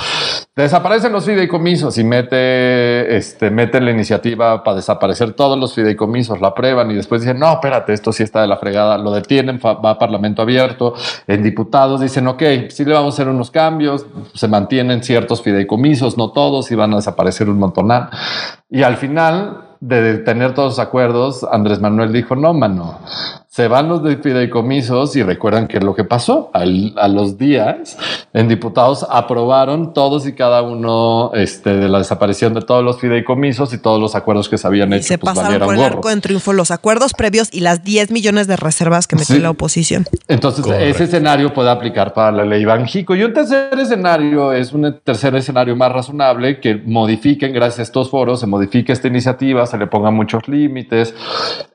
[0.55, 6.49] desaparecen los fideicomisos y mete, este, mete la iniciativa para desaparecer todos los fideicomisos, la
[6.49, 9.91] aprueban y después dicen, no, espérate, esto sí está de la fregada, lo detienen, va
[9.91, 10.95] a Parlamento abierto,
[11.27, 16.17] en diputados dicen, ok, sí le vamos a hacer unos cambios, se mantienen ciertos fideicomisos,
[16.17, 18.11] no todos, y van a desaparecer un montonal.
[18.69, 22.99] Y al final de tener todos los acuerdos, Andrés Manuel dijo, no, mano,
[23.51, 27.99] se van los de fideicomisos y recuerdan que lo que pasó a los días
[28.33, 33.75] en diputados aprobaron todos y cada uno este, de la desaparición de todos los fideicomisos
[33.75, 35.09] y todos los acuerdos que se habían hecho.
[35.09, 38.47] se pues, pasaron por el arco en triunfo los acuerdos previos y las 10 millones
[38.47, 40.07] de reservas que metió la oposición.
[40.29, 45.01] Entonces ese escenario puede aplicar para la ley Banjico y un tercer escenario es un
[45.03, 49.77] tercer escenario más razonable que modifiquen gracias a estos foros, se modifique esta iniciativa, se
[49.77, 51.17] le pongan muchos límites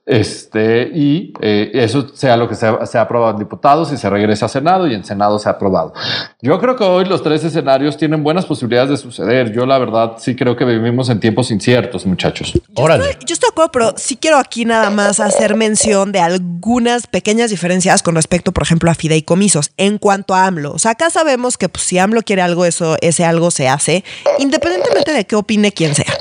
[0.06, 4.46] este, y eh, eso sea lo que se ha, aprobado en diputados y se regrese
[4.46, 5.94] a Senado y en Senado se ha aprobado.
[6.42, 9.52] Yo creo que hoy los tres escenarios tienen buenas posibilidades de suceder.
[9.52, 12.54] Yo la verdad sí creo que vivimos en tiempos inciertos, muchachos.
[12.54, 16.20] Yo estoy, yo estoy de acuerdo, pero sí quiero aquí nada más hacer mención de
[16.20, 20.74] algunas pequeñas diferencias con respecto, por ejemplo, a fideicomisos en cuanto a AMLO.
[20.74, 24.04] O sea, acá sabemos que pues, si AMLO quiere algo, eso, ese algo se hace,
[24.40, 26.14] independientemente de qué opine quien sea.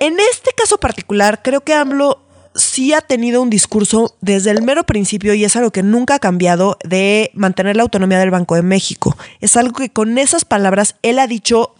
[0.00, 2.18] En este caso particular, creo que AMLO
[2.54, 6.18] sí ha tenido un discurso desde el mero principio y es algo que nunca ha
[6.18, 9.16] cambiado de mantener la autonomía del Banco de México.
[9.40, 11.74] Es algo que con esas palabras él ha dicho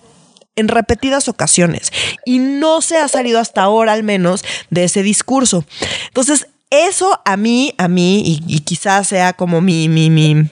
[0.56, 1.92] en repetidas ocasiones
[2.24, 5.64] y no se ha salido hasta ahora al menos de ese discurso.
[6.08, 10.48] Entonces, eso a mí, a mí, y, quizás sea como mi, mi,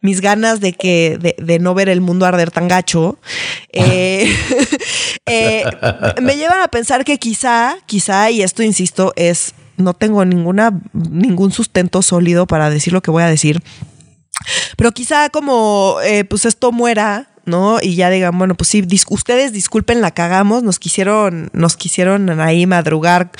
[0.00, 3.18] mis ganas de que de, no ver el mundo arder tan gacho
[3.72, 4.32] eh,
[5.26, 5.64] eh,
[6.22, 11.50] me llevan a pensar que quizá quizá y esto insisto es no tengo ninguna ningún
[11.50, 13.60] sustento sólido para decir lo que voy a decir
[14.76, 17.78] pero quizá como eh, pues esto muera ¿no?
[17.82, 22.66] Y ya digan, bueno, pues sí, ustedes disculpen, la cagamos, nos quisieron, nos quisieron ahí
[22.66, 23.30] madrugar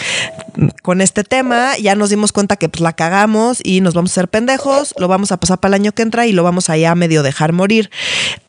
[0.82, 4.14] con este tema, ya nos dimos cuenta que pues la cagamos y nos vamos a
[4.14, 6.92] hacer pendejos, lo vamos a pasar para el año que entra y lo vamos allá
[6.92, 7.90] a medio dejar morir.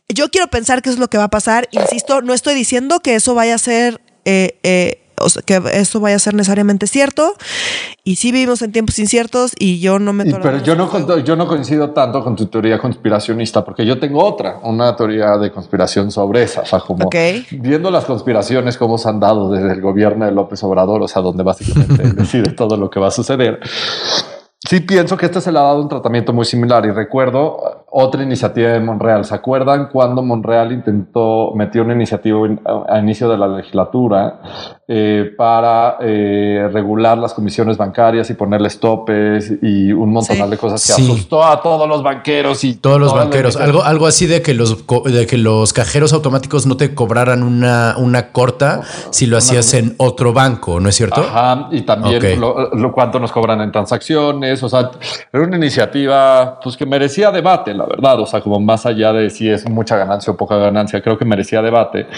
[0.08, 3.14] Yo quiero pensar que es lo que va a pasar, insisto, no estoy diciendo que
[3.14, 4.00] eso vaya a ser...
[4.24, 5.00] Eh, eh,
[5.44, 7.34] que eso vaya a ser necesariamente cierto.
[8.04, 10.24] Y sí vivimos en tiempos inciertos y yo no me...
[10.24, 14.58] pero yo no, yo no coincido tanto con tu teoría conspiracionista porque yo tengo otra,
[14.62, 16.62] una teoría de conspiración sobre esa.
[16.62, 17.08] O sea, como
[17.50, 21.22] viendo las conspiraciones, cómo se han dado desde el gobierno de López Obrador, o sea,
[21.22, 23.60] donde básicamente decide todo lo que va a suceder.
[24.68, 28.22] Sí pienso que este se le ha dado un tratamiento muy similar y recuerdo otra
[28.22, 29.24] iniciativa de Monreal.
[29.24, 32.38] ¿Se acuerdan cuando Monreal intentó, metió una iniciativa
[32.88, 34.40] a inicio de la legislatura
[34.92, 40.84] eh, para eh, regular las comisiones bancarias y ponerles topes y un montón de cosas
[40.84, 43.54] que asustó a todos los banqueros y todos los banqueros.
[43.54, 47.94] Algo, algo así de que los de que los cajeros automáticos no te cobraran una,
[47.98, 51.20] una corta si lo hacías en otro banco, ¿no es cierto?
[51.20, 54.60] Ajá, y también lo, cuánto nos cobran en transacciones.
[54.64, 54.90] O sea,
[55.32, 58.18] era una iniciativa pues que merecía debate, la verdad.
[58.18, 61.24] O sea, como más allá de si es mucha ganancia o poca ganancia, creo que
[61.24, 62.08] merecía debate.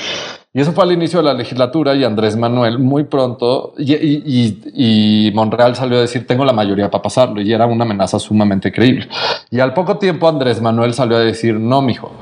[0.54, 5.74] Y eso fue al inicio de la legislatura y Andrés Manuel muy pronto y, Monreal
[5.76, 9.08] salió a decir tengo la mayoría para pasarlo y era una amenaza sumamente creíble.
[9.50, 12.12] Y al poco tiempo Andrés Manuel salió a decir no, mijo.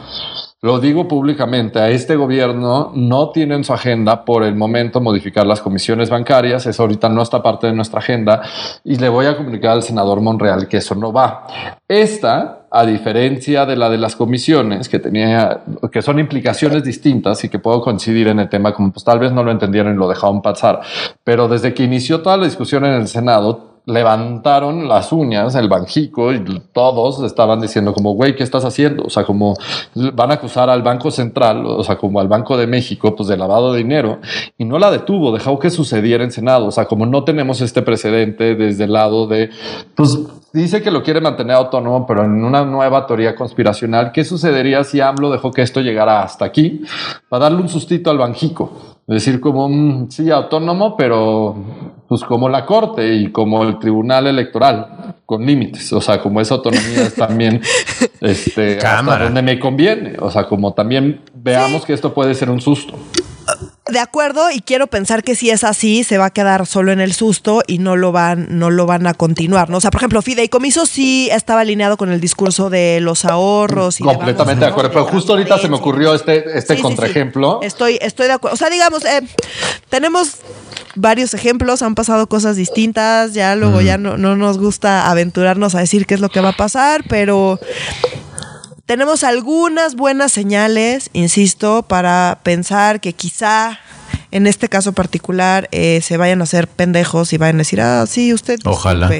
[0.63, 5.47] Lo digo públicamente, a este gobierno no tiene en su agenda por el momento modificar
[5.47, 8.43] las comisiones bancarias, eso ahorita no está parte de nuestra agenda
[8.85, 11.47] y le voy a comunicar al senador Monreal que eso no va.
[11.89, 17.49] Esta a diferencia de la de las comisiones, que tenía, que son implicaciones distintas y
[17.49, 20.09] que puedo coincidir en el tema, como pues tal vez no lo entendieron y lo
[20.09, 20.81] dejaron pasar,
[21.25, 26.33] pero desde que inició toda la discusión en el Senado, levantaron las uñas, el Banjico
[26.33, 29.05] y todos estaban diciendo como, güey, ¿qué estás haciendo?
[29.05, 29.55] O sea, como
[30.15, 33.37] van a acusar al Banco Central, o sea, como al Banco de México, pues de
[33.37, 34.21] lavado de dinero,
[34.59, 36.67] y no la detuvo, dejó que sucediera en Senado.
[36.67, 39.51] O sea, como no tenemos este precedente desde el lado de,
[39.95, 40.19] pues
[40.53, 45.01] dice que lo quiere mantener autónomo, pero en una nueva teoría conspiracional, ¿qué sucedería si
[45.01, 46.83] AMLO dejó que esto llegara hasta aquí?
[47.29, 49.00] Para darle un sustito al Banjico.
[49.15, 51.57] Decir, como un sí autónomo, pero
[52.07, 55.93] pues como la Corte y como el Tribunal Electoral, con límites.
[55.93, 57.61] O sea, como esa autonomía es también
[58.21, 59.25] este, Cámara.
[59.25, 60.15] donde me conviene.
[60.21, 62.95] O sea, como también veamos que esto puede ser un susto
[63.91, 67.01] de acuerdo y quiero pensar que si es así se va a quedar solo en
[67.01, 69.79] el susto y no lo van no lo van a continuar, ¿no?
[69.79, 74.05] O sea, por ejemplo, Fideicomiso sí estaba alineado con el discurso de los ahorros y
[74.05, 77.61] completamente de, acuerdo, pero justo ahorita se me ocurrió este este contraejemplo.
[77.63, 78.55] Estoy estoy de acuerdo.
[78.55, 79.23] O sea, digamos, eh,
[79.89, 80.37] tenemos
[80.95, 85.81] varios ejemplos, han pasado cosas distintas, ya luego ya no, no nos gusta aventurarnos a
[85.81, 87.59] decir qué es lo que va a pasar, pero
[88.91, 93.79] tenemos algunas buenas señales, insisto, para pensar que quizá
[94.33, 98.05] en este caso particular eh, se vayan a hacer pendejos y vayan a decir, ah,
[98.07, 98.59] sí, usted.
[98.65, 99.11] Ojalá.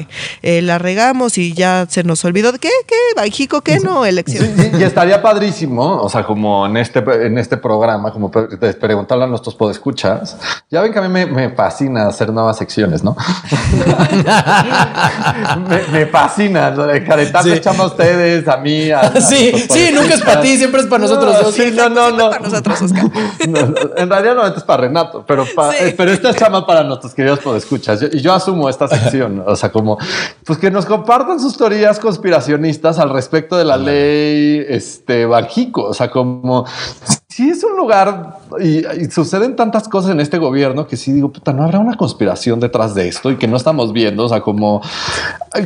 [0.41, 2.51] Eh, la regamos y ya se nos olvidó.
[2.53, 2.69] ¿Qué?
[2.87, 2.95] ¿Qué?
[3.15, 3.61] ¿Bajico?
[3.61, 3.79] ¿Qué?
[3.79, 4.55] No, elección.
[4.79, 9.55] y estaría padrísimo, o sea, como en este, en este programa, como preguntarle a nuestros
[9.55, 10.37] podescuchas.
[10.69, 13.15] Ya ven que a mí me, fascina hacer nuevas secciones, ¿no?
[15.91, 16.87] me, fascina, ¿no?
[17.05, 18.89] caretar chama a ustedes, a mí.
[19.27, 21.53] sí, sí, nunca es para ti, siempre es para nosotros dos.
[21.53, 22.29] Sí, no, no, no.
[22.29, 23.05] Para nosotros, Oscar.
[23.97, 27.39] en realidad no es para Renato pero, eh, pero esta es chama para nuestros queridos
[27.39, 28.01] podescuchas.
[28.11, 29.97] Y yo asumo esta sección, o sea, como
[30.45, 35.83] pues que nos compartan sus teorías conspiracionistas al respecto de la ley este Banjico.
[35.83, 36.65] O sea, como
[37.29, 41.53] si es un lugar y, suceden tantas cosas en este gobierno que sí digo, puta,
[41.53, 44.25] no habrá una conspiración detrás de esto y que no estamos viendo.
[44.25, 44.81] O sea, como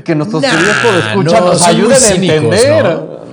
[0.04, 2.84] que nuestros queridos podescuchas nos ayuden a entender.
[2.84, 3.24] No,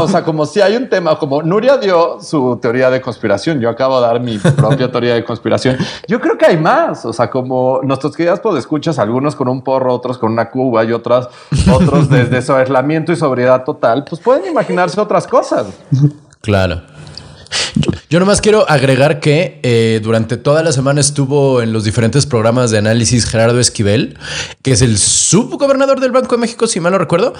[0.00, 3.68] o sea, como si hay un tema, como Nuria dio su teoría de conspiración, yo
[3.68, 5.76] acabo de dar mi propia teoría de conspiración.
[6.08, 9.94] Yo creo que hay más, o sea, como nuestros queridos escuchas, algunos con un porro,
[9.94, 11.28] otros con una cuba y otras,
[11.72, 15.66] otros desde su aislamiento y sobriedad total, pues pueden imaginarse otras cosas.
[16.40, 16.95] Claro.
[18.08, 22.70] Yo nomás quiero agregar que eh, durante toda la semana estuvo en los diferentes programas
[22.70, 24.16] de análisis Gerardo Esquivel,
[24.62, 27.34] que es el subgobernador del Banco de México, si mal no recuerdo,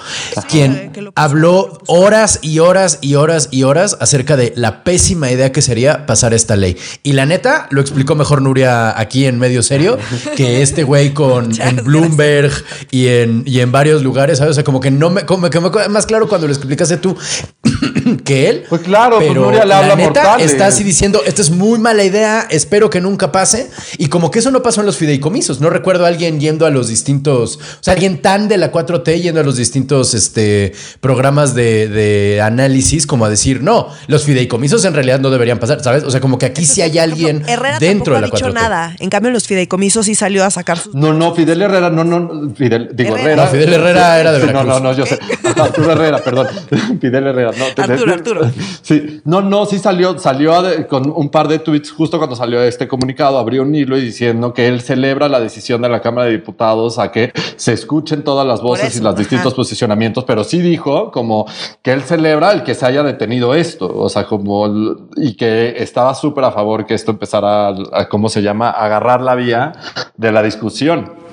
[0.49, 5.61] quien habló horas y horas y horas y horas acerca de la pésima idea que
[5.61, 6.75] sería pasar esta ley.
[7.01, 9.97] Y la neta, lo explicó mejor Nuria aquí en medio serio,
[10.35, 12.51] que este güey con en Bloomberg
[12.91, 14.51] y en, y en varios lugares, ¿sabes?
[14.51, 17.15] O sea, como que no me, como que me más claro cuando lo explicaste tú
[18.25, 18.65] que él.
[18.67, 22.47] Pues claro, pues Nuria le habla neta, está así diciendo, esto es muy mala idea,
[22.49, 23.69] espero que nunca pase.
[23.97, 25.61] Y como que eso no pasó en los fideicomisos.
[25.61, 29.21] No recuerdo a alguien yendo a los distintos, o sea, alguien tan de la 4T
[29.21, 34.93] yendo a los distintos este, programas de, análisis como a decir, no, los fideicomisos en
[34.93, 36.03] realidad no deberían pasar, ¿sabes?
[36.03, 37.43] O sea, como que aquí sí hay alguien
[37.79, 38.31] dentro de la 4T.
[38.31, 38.95] No ha dicho nada.
[38.99, 40.95] En cambio, en los fideicomisos sí salió a sacar sus...
[40.95, 43.45] No, no, Fidel Herrera, no, no, Fidel, digo Herrera.
[43.45, 44.65] No, Fidel Herrera era de Veracruz.
[44.65, 45.19] No, no, no, yo sé.
[45.55, 46.47] Arturo Herrera, perdón.
[47.01, 47.83] Fidel Herrera, no.
[47.83, 48.51] Arturo, Arturo.
[48.81, 50.46] Sí, no, no, sí salió, salió
[50.87, 54.53] con un par de tweets justo cuando salió este comunicado, abrió un hilo y diciendo
[54.53, 58.45] que él celebra la decisión de la Cámara de Diputados a que se escuchen todas
[58.45, 61.45] las voces y los distintos posicionamientos, pero sí dijo como
[61.81, 64.67] que él celebra el que se haya detenido esto, o sea, como
[65.15, 69.35] y que estaba súper a favor que esto empezara a, ¿cómo se llama?, agarrar la
[69.35, 69.73] vía
[70.15, 71.26] de la discusión.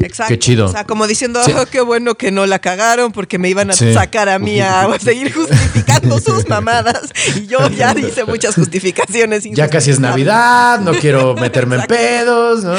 [0.00, 0.28] Exacto.
[0.32, 0.66] Qué chido.
[0.66, 1.52] O sea, como diciendo, Sí.
[1.56, 3.92] "Oh, qué bueno que no la cagaron porque me iban a Sí.
[3.94, 7.02] sacar a mí a seguir justificando sus mamadas.
[7.36, 9.44] Y yo ya hice muchas justificaciones.
[9.52, 10.00] Ya casi es.
[10.00, 12.64] Navidad, no quiero meterme en pedos.
[12.64, 12.74] ¿no?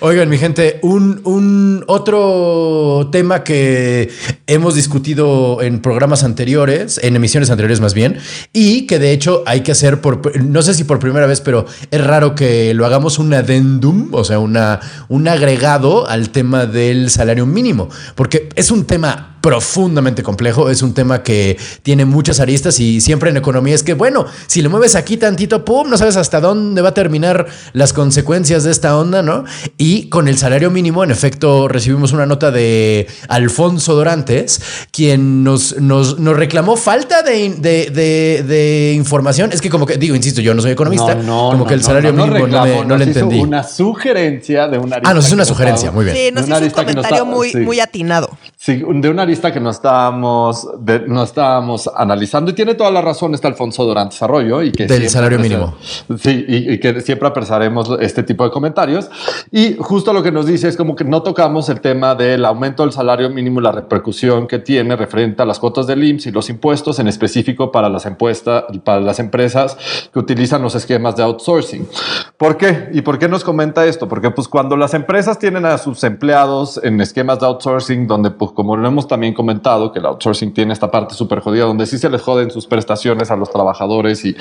[0.00, 4.10] Oigan, mi gente, un, un otro tema que
[4.46, 8.18] hemos discutido en programas anteriores, en emisiones anteriores más bien,
[8.52, 11.66] y que de hecho hay que hacer por, no sé si por primera vez, pero
[11.90, 14.80] es raro que lo hagamos un addendum, o sea, una,
[15.12, 20.94] un agregado al tema del salario mínimo, porque es un tema profundamente complejo, es un
[20.94, 24.94] tema que tiene muchas aristas y siempre en economía es que, bueno, si le mueves
[24.94, 29.22] aquí tantito, pum, no sabes hasta dónde va a terminar las consecuencias de esta onda,
[29.22, 29.44] ¿no?
[29.76, 34.60] Y con el salario mínimo, en efecto, recibimos una nota de Alfonso Dorantes,
[34.92, 39.50] quien nos, nos, nos reclamó falta de, de, de- de información.
[39.52, 42.46] Es que como que, digo, insisto, yo no soy economista, como que el salario mínimo
[42.46, 43.40] no, le, no entendí.
[43.40, 46.16] Una sugerencia de una Ah, nos hizo una sugerencia, estaba- muy bien.
[46.16, 47.58] Sí, nos hizo un no comentario está- muy, sí.
[47.58, 48.38] muy atinado.
[48.56, 53.00] Sí, de una lista que no estábamos, de- no estábamos analizando y tiene toda la
[53.00, 55.74] razón está Alfonso Dorantes Arroyo y que Del salario mínimo.
[56.18, 59.10] Sí, y, y que siempre apreciaremos este tipo de comentarios.
[59.50, 62.82] Y justo lo que nos dice es como que no tocamos el tema del aumento
[62.82, 66.30] del salario mínimo y la repercusión que tiene referente a las cuotas del IMSS y
[66.32, 69.76] los impuestos en específico para las, impuestas, para las empresas
[70.12, 71.88] que utilizan los esquemas de outsourcing.
[72.36, 72.90] ¿Por qué?
[72.92, 74.08] ¿Y por qué nos comenta esto?
[74.08, 78.50] Porque pues cuando las empresas tienen a sus empleados en esquemas de outsourcing, donde pues
[78.52, 81.98] como lo hemos también comentado, que el outsourcing tiene esta parte súper jodida, donde sí
[81.98, 84.36] se les joden sus prestaciones a los trabajadores y,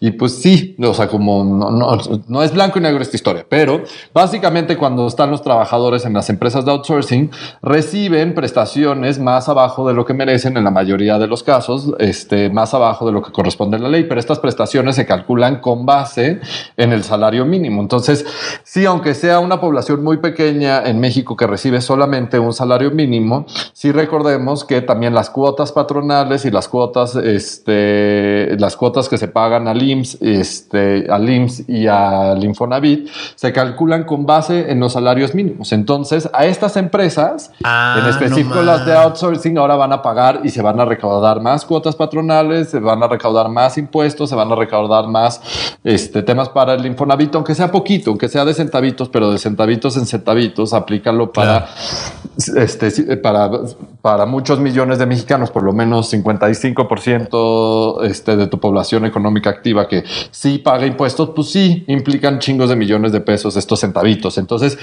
[0.00, 3.46] y pues sí, o sea, como no, no, no es blanco y negro esta historia,
[3.48, 7.30] pero básicamente cuando están los trabajadores en las empresas de outsourcing,
[7.62, 12.50] reciben prestaciones más abajo de lo que merecen en la mayoría de los casos, este,
[12.50, 15.86] más abajo de lo que corresponde a la ley, pero estas prestaciones se calculan con
[15.86, 16.40] base
[16.76, 17.82] en el salario mínimo.
[17.82, 18.24] Entonces,
[18.64, 23.46] sí, aunque sea una población muy pequeña en México que recibe solamente un salario mínimo,
[23.72, 24.15] sí recordemos
[24.64, 29.82] que también las cuotas patronales y las cuotas, este, las cuotas que se pagan al
[29.82, 35.72] IMSS, este, al IMSS y al Infonavit se calculan con base en los salarios mínimos.
[35.72, 40.40] Entonces, a estas empresas, Ah, en específico no las de outsourcing, ahora van a pagar
[40.44, 44.36] y se van a recaudar más cuotas patronales, se van a recaudar más impuestos, se
[44.36, 45.40] van a recaudar más
[45.84, 49.96] este, temas para el Infonavit, aunque sea poquito, aunque sea de centavitos, pero de centavitos
[49.96, 51.68] en centavitos, aplícalo para,
[52.56, 53.50] este, sí, para,
[54.00, 59.86] para muchos millones de mexicanos, por lo menos 55% este, de tu población económica activa
[59.86, 64.38] que sí paga impuestos, pues sí implican chingos de millones de pesos estos centavitos.
[64.38, 64.78] Entonces,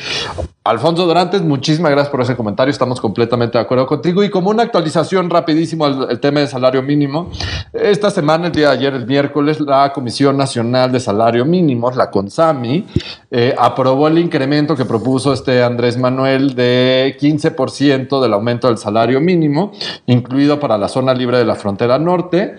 [0.63, 2.71] Alfonso Dorantes, muchísimas gracias por ese comentario.
[2.71, 4.23] Estamos completamente de acuerdo contigo.
[4.23, 7.29] Y como una actualización rapidísimo al el tema de salario mínimo,
[7.73, 12.09] esta semana, el día de ayer, el miércoles, la Comisión Nacional de Salario Mínimo, la
[12.09, 12.85] CONSAMI,
[13.31, 19.19] eh, aprobó el incremento que propuso este Andrés Manuel de 15% del aumento del salario
[19.19, 19.71] mínimo,
[20.05, 22.55] incluido para la zona libre de la frontera norte.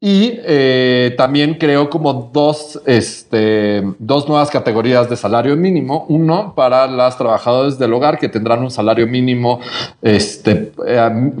[0.00, 6.06] Y eh, también creó como dos, este, dos nuevas categorías de salario mínimo.
[6.08, 9.58] Uno para las trabajadoras del hogar que tendrán un salario mínimo
[10.00, 11.32] este, eh,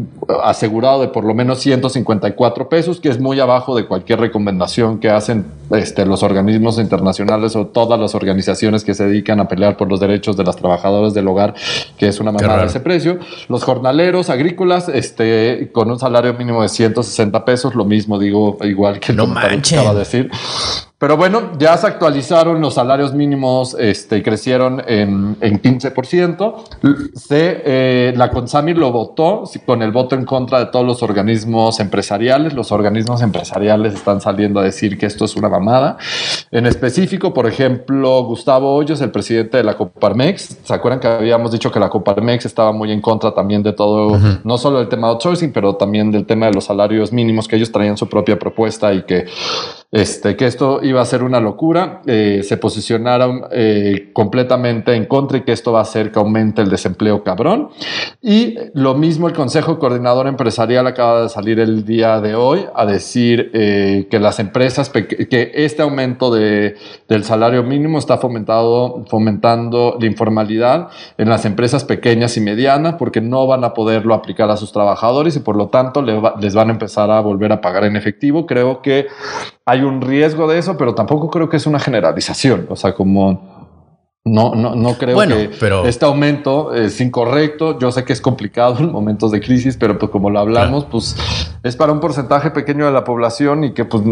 [0.42, 5.08] asegurado de por lo menos 154 pesos, que es muy abajo de cualquier recomendación que
[5.08, 9.88] hacen este, los organismos internacionales o todas las organizaciones que se dedican a pelear por
[9.88, 11.54] los derechos de las trabajadoras del hogar,
[11.96, 13.18] que es una mamada ese precio.
[13.48, 19.00] Los jornaleros agrícolas, este, con un salario mínimo de 160 pesos, lo mismo digo, igual
[19.00, 20.30] que No acaba de decir.
[20.98, 26.54] Pero bueno, ya se actualizaron los salarios mínimos, este, crecieron en, en 15%.
[27.14, 31.78] Se, eh, la Consami lo votó con el voto en contra de todos los organismos
[31.78, 32.52] empresariales.
[32.52, 35.98] Los organismos empresariales están saliendo a decir que esto es una mamada.
[36.50, 41.52] En específico, por ejemplo, Gustavo Hoyos, el presidente de la Coparmex, ¿se acuerdan que habíamos
[41.52, 45.06] dicho que la Coparmex estaba muy en contra también de todo, no solo del tema
[45.06, 48.36] de outsourcing, pero también del tema de los salarios mínimos, que ellos traían su propia
[48.36, 49.26] propuesta y que
[49.90, 55.38] este, que esto iba a ser una locura, eh, se posicionaron eh, completamente en contra
[55.38, 57.70] y que esto va a hacer que aumente el desempleo cabrón.
[58.20, 62.84] Y lo mismo el Consejo Coordinador Empresarial acaba de salir el día de hoy a
[62.84, 66.76] decir eh, que las empresas, que este aumento de,
[67.08, 73.22] del salario mínimo está fomentado, fomentando la informalidad en las empresas pequeñas y medianas porque
[73.22, 76.72] no van a poderlo aplicar a sus trabajadores y por lo tanto les van a
[76.72, 78.44] empezar a volver a pagar en efectivo.
[78.46, 79.06] Creo que
[79.64, 82.66] hay un riesgo de eso, pero tampoco creo que es una generalización.
[82.70, 83.58] O sea, como
[84.24, 87.78] no, no, no creo Bueno, que pero- este aumento es incorrecto.
[87.78, 91.16] Yo sé que es complicado en momentos de crisis, pero pues como lo hablamos, pues
[91.62, 94.02] es para un porcentaje pequeño de la población y que pues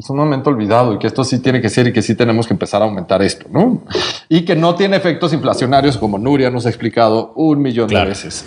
[0.00, 2.82] sumamente olvidado y que esto sí tiene que ser y que sí tenemos que empezar
[2.82, 3.82] a aumentar esto, ¿no?
[4.28, 8.44] Y que no tiene efectos inflacionarios como Nuria nos ha explicado un millón de veces.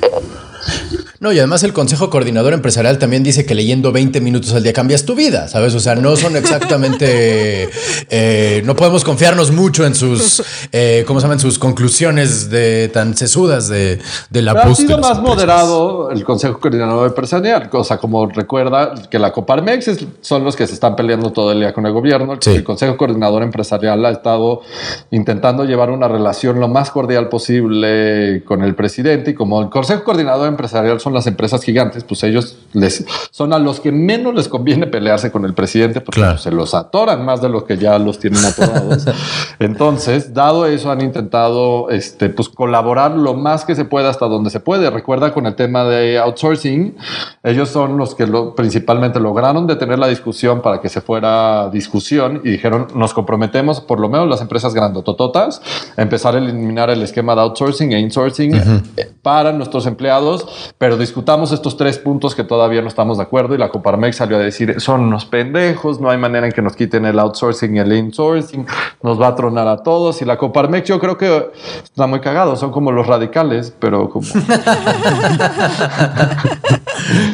[1.19, 4.73] No, y además el Consejo Coordinador Empresarial también dice que leyendo 20 minutos al día
[4.73, 5.73] cambias tu vida, ¿sabes?
[5.73, 7.69] O sea, no son exactamente,
[8.09, 11.39] eh, no podemos confiarnos mucho en sus, eh, ¿cómo se llaman?
[11.39, 13.99] Sus conclusiones de tan sesudas de,
[14.29, 19.17] de la Ha sido más moderado el Consejo Coordinador Empresarial, o sea, como recuerda que
[19.17, 19.89] la Coparmex
[20.21, 22.37] son los que se están peleando todo el día con el gobierno.
[22.45, 24.61] El Consejo Coordinador Empresarial ha estado
[25.09, 30.03] intentando llevar una relación lo más cordial posible con el presidente y como el Consejo
[30.03, 34.49] Coordinador Empresarial son las empresas gigantes, pues ellos les, son a los que menos les
[34.49, 37.97] conviene pelearse con el presidente porque pues, se los atoran más de lo que ya
[37.97, 39.05] los tienen atorados.
[39.59, 44.49] Entonces, dado eso, han intentado este, pues, colaborar lo más que se pueda hasta donde
[44.49, 44.89] se puede.
[44.89, 46.97] Recuerda con el tema de outsourcing,
[47.41, 52.41] ellos son los que lo, principalmente lograron detener la discusión para que se fuera discusión
[52.43, 55.61] y dijeron, nos comprometemos, por lo menos las empresas grandotototas,
[55.95, 58.83] a empezar a eliminar el esquema de outsourcing e insourcing
[59.21, 63.57] para nuestros empleados, pero discutamos estos tres puntos que todavía no estamos de acuerdo y
[63.57, 67.05] la Coparmex salió a decir, son unos pendejos, no hay manera en que nos quiten
[67.05, 68.65] el outsourcing y el insourcing,
[69.01, 71.51] nos va a tronar a todos y la Coparmex yo creo que
[71.83, 74.27] está muy cagado, son como los radicales, pero como...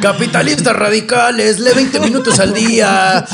[0.00, 3.24] Capitalistas radicales, lee 20 minutos al día.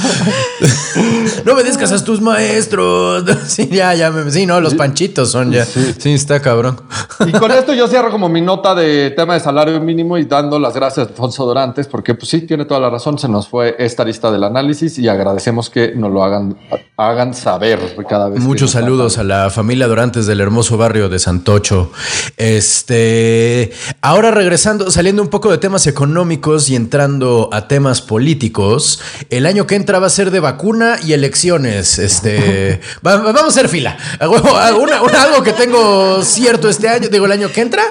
[1.44, 3.24] No obedezcas a tus maestros.
[3.50, 5.64] Sí, ya, ya, sí, no, los panchitos son ya.
[5.64, 6.12] Sí.
[6.12, 6.80] está cabrón.
[7.26, 10.58] Y con esto yo cierro como mi nota de tema de salario mínimo y dando
[10.58, 13.76] las gracias a Alfonso Dorantes, porque pues sí, tiene toda la razón, se nos fue
[13.78, 16.56] esta lista del análisis y agradecemos que nos lo hagan,
[16.96, 18.40] hagan saber cada vez.
[18.40, 21.90] Muchos saludos a la familia Dorantes del hermoso barrio de Santocho.
[22.36, 29.00] Este, ahora regresando, saliendo un poco de temas económicos y entrando a temas políticos,
[29.30, 31.98] el año que entra va a ser de vacuna y elecciones.
[31.98, 33.96] Este, vamos a hacer fila.
[34.20, 37.82] algo que tengo cierto este año, digo el año que entra,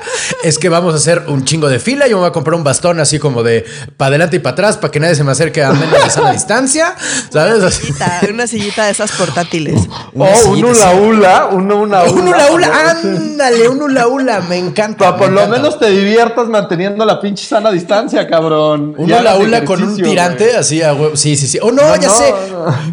[0.43, 2.07] es que vamos a hacer un chingo de fila.
[2.07, 3.65] Yo me voy a comprar un bastón así como de
[3.97, 6.31] para adelante y para atrás para que nadie se me acerque a menos de sana
[6.31, 6.95] distancia.
[7.29, 7.59] ¿Sabes?
[7.59, 9.81] Una sillita, una sillita de esas portátiles.
[10.15, 14.57] o oh, un hula hula, un hula Un hula hula, ándale, un hula hula, me
[14.57, 15.05] encanta.
[15.05, 18.95] Para por lo menos te diviertas manteniendo la pinche sana distancia, cabrón.
[18.97, 21.15] Un hula hula con un tirante así a huevo.
[21.15, 21.59] Sí, sí, sí.
[21.61, 22.33] Oh, no, ya sé.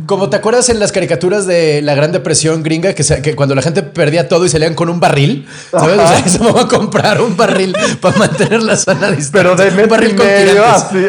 [0.06, 3.62] Como te acuerdas en las caricaturas de la Gran Depresión gringa, que, que cuando la
[3.62, 5.98] gente perdía todo y salían con un barril, ¿sabes?
[5.98, 9.15] O sea, se va a comprar un barril para mantener la sana distancia.
[9.32, 11.06] Pero de metro y medio, así,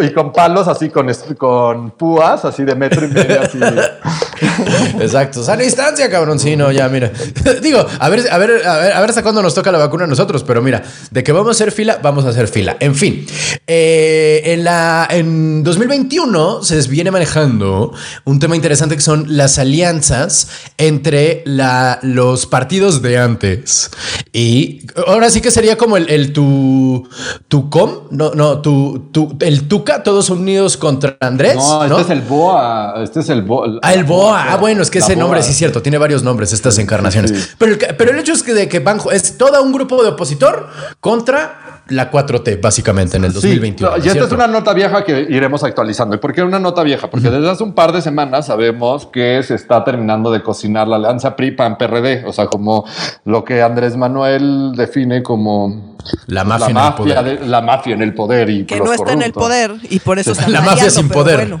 [0.00, 3.58] y con palos así, con, con púas, así de metro y medio, así.
[5.00, 5.42] Exacto.
[5.42, 6.38] Sana distancia, cabrón.
[6.38, 7.10] Sí, no, ya, mira.
[7.62, 10.04] Digo, a ver, a ver, a ver, a ver hasta cuándo nos toca la vacuna
[10.04, 12.76] a nosotros, pero mira, de que vamos a hacer fila, vamos a hacer fila.
[12.80, 13.26] En fin,
[13.66, 17.92] eh, en, la, en 2021 se viene manejando
[18.24, 20.48] un tema interesante que son las alianzas
[20.78, 23.90] entre la, los partidos de antes.
[24.32, 27.08] Y ahora sí que sería como el, el tu,
[27.48, 31.56] tu com, no, no, tu, tu, el Tuca, todos unidos contra Andrés.
[31.56, 33.78] No, este es el Boa, este es el Boa.
[33.82, 36.52] Ah, el Boa, ah, bueno, es que ese nombre sí es cierto, tiene varios nombres
[36.52, 37.54] estas encarnaciones.
[37.58, 40.10] Pero, el, pero el hecho es que de que van, es todo un grupo de
[40.10, 40.68] opositor
[41.00, 43.98] contra la 4T, básicamente, en el 2021.
[43.98, 46.16] y esta es una nota vieja que iremos actualizando.
[46.16, 47.10] ¿Y por qué una nota vieja?
[47.10, 50.96] Porque desde hace un par de semanas sabemos que se está terminando de cocinar la
[50.96, 52.84] alianza PRI-PAN-PRD, o sea, como
[53.24, 55.94] lo que Andrés Manuel define como
[56.26, 57.46] la mafia, en el poder.
[57.46, 60.32] la mafia en el poder y que no está en el poder y por eso
[60.32, 61.40] está la mafia sin poder.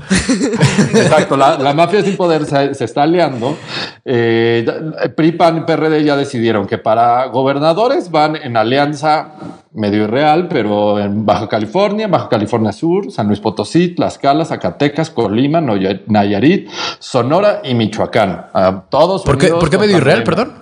[0.94, 3.56] Exacto, la, mafia sin poder se, está aliando.
[4.04, 4.66] Eh,
[5.16, 9.34] PRI, PAN, PRD ya decidieron que para gobernadores van en alianza
[9.72, 15.60] medio irreal, pero en Baja California, Baja California Sur, San Luis Potosí, Tlaxcala, Zacatecas, Colima,
[15.60, 18.46] Nayarit, Sonora y Michoacán.
[18.88, 19.22] todos.
[19.22, 20.52] ¿Por qué, ¿por qué medio irreal, perdón?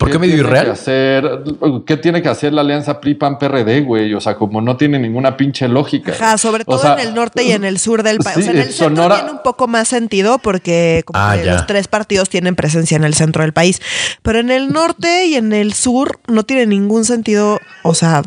[0.00, 0.70] Pues ¿Por qué medio irreal?
[0.70, 1.42] hacer,
[1.84, 4.14] ¿Qué tiene que hacer la alianza PRI-PAN-PRD, güey?
[4.14, 6.12] O sea, como no tiene ninguna pinche lógica.
[6.12, 8.38] Ajá, sobre todo en el norte y en el sur del país.
[8.38, 11.86] o sea, en el centro tiene un poco más sentido porque como ah, los tres
[11.86, 13.82] partidos tienen presencia en el centro del país.
[14.22, 18.22] Pero en el norte y en el sur no tiene ningún sentido, o sea,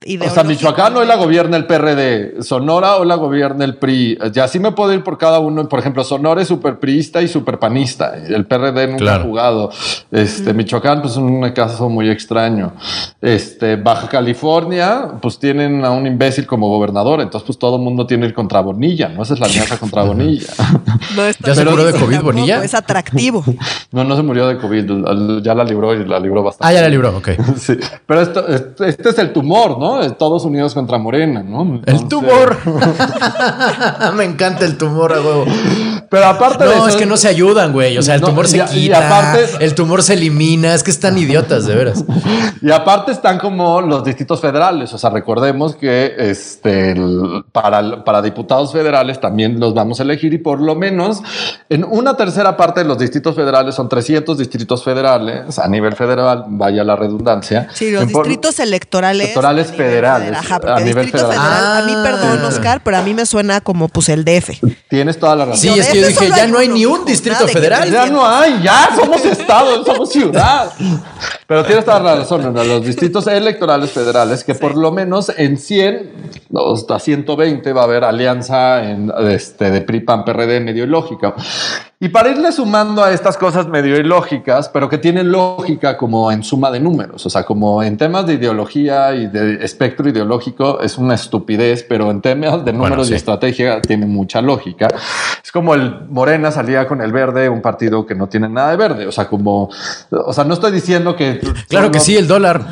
[0.00, 4.16] o sea, Michoacán hoy la gobierna el PRD, Sonora o la gobierna el PRI.
[4.32, 5.68] Ya sí me puedo ir por cada uno.
[5.68, 8.14] Por ejemplo, Sonora es súper priista y súper panista.
[8.14, 9.70] El PRD nunca ha jugado.
[10.12, 12.74] Este, Michoacán, pues es un caso muy extraño.
[13.20, 17.20] Este, Baja California, pues tienen a un imbécil como gobernador.
[17.20, 19.24] Entonces, pues todo el mundo tiene el contra Bonilla, ¿no?
[19.24, 20.52] Esa es la alianza contra Bonilla.
[21.44, 22.62] ¿Ya se murió de COVID Bonilla?
[22.62, 23.44] Es atractivo.
[23.90, 25.42] no, no se murió de COVID.
[25.42, 26.70] Ya la libró y la libró bastante.
[26.70, 27.30] Ah, ya la libró, ok.
[27.56, 27.76] sí.
[28.06, 29.87] Pero esto, este es el tumor, ¿no?
[29.88, 30.12] ¿No?
[30.14, 31.80] Todos unidos contra Morena, ¿no?
[31.86, 32.56] el tumor.
[34.16, 35.44] Me encanta el tumor, a huevo.
[36.10, 37.98] Pero aparte no, es que no se ayudan, güey.
[37.98, 39.06] O sea, el tumor se quita.
[39.06, 40.74] aparte, el tumor se elimina.
[40.74, 42.04] Es que están idiotas, de veras.
[42.60, 44.92] Y aparte están como los distritos federales.
[44.92, 46.92] O sea, recordemos que este,
[47.52, 51.22] para, para diputados federales también los vamos a elegir y por lo menos
[51.68, 56.46] en una tercera parte de los distritos federales son 300 distritos federales a nivel federal,
[56.48, 57.68] vaya la redundancia.
[57.72, 59.26] Sí, los distritos electorales.
[59.26, 60.38] Electorales federales.
[60.50, 61.78] a nivel federal.
[61.78, 62.48] a mí, perdón, ah.
[62.48, 64.60] Oscar, pero a mí me suena como pues el DF.
[64.88, 65.60] Tienes toda la razón.
[65.60, 67.90] Sí, es que yo dije, ya no hay ni un distrito federal.
[67.90, 70.70] Ya no hay, ya somos estado, somos ciudad.
[71.46, 75.56] Pero tienes toda la razón, en los distritos electorales federales, que por lo menos en
[75.56, 76.12] 100,
[76.74, 81.34] hasta 120 va a haber alianza en, este, de PRI, PAN, PRD medio ilógica.
[82.00, 86.44] Y para irle sumando a estas cosas medio ilógicas, pero que tienen lógica como en
[86.44, 90.96] suma de números, o sea, como en temas de ideología y de espectro ideológico es
[90.96, 94.86] una estupidez, pero en temas de números y estrategia tiene mucha lógica.
[95.42, 98.76] Es como el Morena salía con el verde, un partido que no tiene nada de
[98.76, 99.68] verde, o sea, como,
[100.12, 101.40] o sea, no estoy diciendo que...
[101.68, 102.64] Claro que sí, el dólar.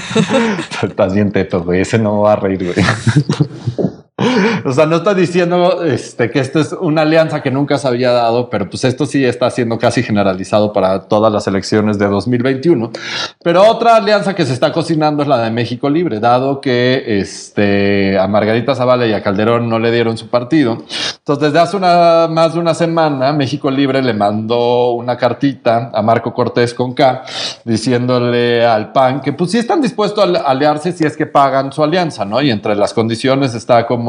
[0.80, 2.86] Estás bien teto, güey, ese no va a reír, güey.
[4.64, 8.12] O sea, no está diciendo este, que esto es una alianza que nunca se había
[8.12, 12.90] dado, pero pues esto sí está siendo casi generalizado para todas las elecciones de 2021.
[13.42, 18.16] Pero otra alianza que se está cocinando es la de México Libre, dado que este,
[18.16, 20.84] a Margarita Zavala y a Calderón no le dieron su partido.
[21.18, 26.02] Entonces, desde hace una, más de una semana, México Libre le mandó una cartita a
[26.02, 27.24] Marco Cortés con K,
[27.64, 31.82] diciéndole al PAN que pues sí están dispuestos a aliarse si es que pagan su
[31.82, 32.40] alianza, ¿no?
[32.40, 34.03] Y entre las condiciones está como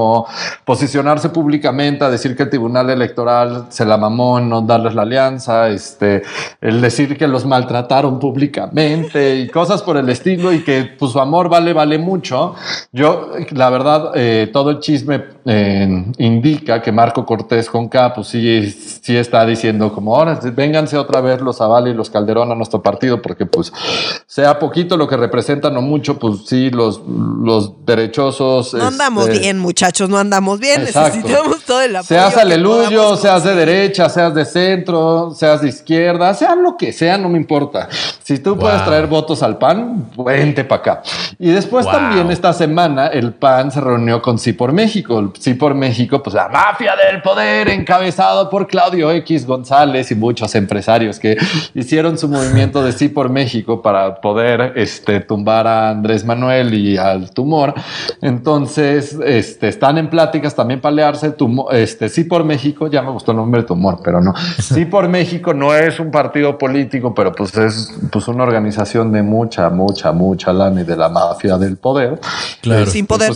[0.63, 5.03] posicionarse públicamente a decir que el Tribunal Electoral se la mamó en no darles la
[5.03, 6.23] alianza, este,
[6.61, 11.19] el decir que los maltrataron públicamente y cosas por el estilo y que pues, su
[11.19, 12.55] amor vale, vale mucho.
[12.91, 18.27] Yo, la verdad, eh, todo el chisme eh, indica que Marco Cortés con K, pues
[18.27, 22.55] sí, sí está diciendo como, ahora vénganse otra vez los Zavala y los Calderón a
[22.55, 23.71] nuestro partido, porque pues
[24.25, 28.73] sea poquito lo que representan o mucho, pues sí, los, los derechosos.
[28.73, 32.07] No andamos este, bien, muchachos muchachos, no andamos bien, necesitamos todo el apoyo.
[32.07, 37.17] Seas aleluyo, seas de derecha, seas de centro, seas de izquierda, sean lo que sea,
[37.17, 37.87] no me importa.
[38.23, 41.03] Si tú puedes traer votos al PAN, vente para acá.
[41.37, 45.31] Y después también esta semana el PAN se reunió con Sí por México.
[45.39, 50.55] Sí por México, pues la mafia del poder encabezado por Claudio X González y muchos
[50.55, 51.37] empresarios que
[51.73, 56.97] hicieron su movimiento de Sí por México para poder este, tumbar a Andrés Manuel y
[56.97, 57.73] al tumor.
[58.21, 60.95] Entonces, este, están en pláticas también para
[61.71, 64.33] este, sí por México, ya me gustó el nombre de tumor, pero no.
[64.61, 69.21] Sí por México no es un partido político, pero pues es pues una organización de
[69.21, 72.19] mucha, mucha, mucha lana y de la mafia del poder.
[72.61, 72.85] Claro.
[72.87, 73.31] sin poder.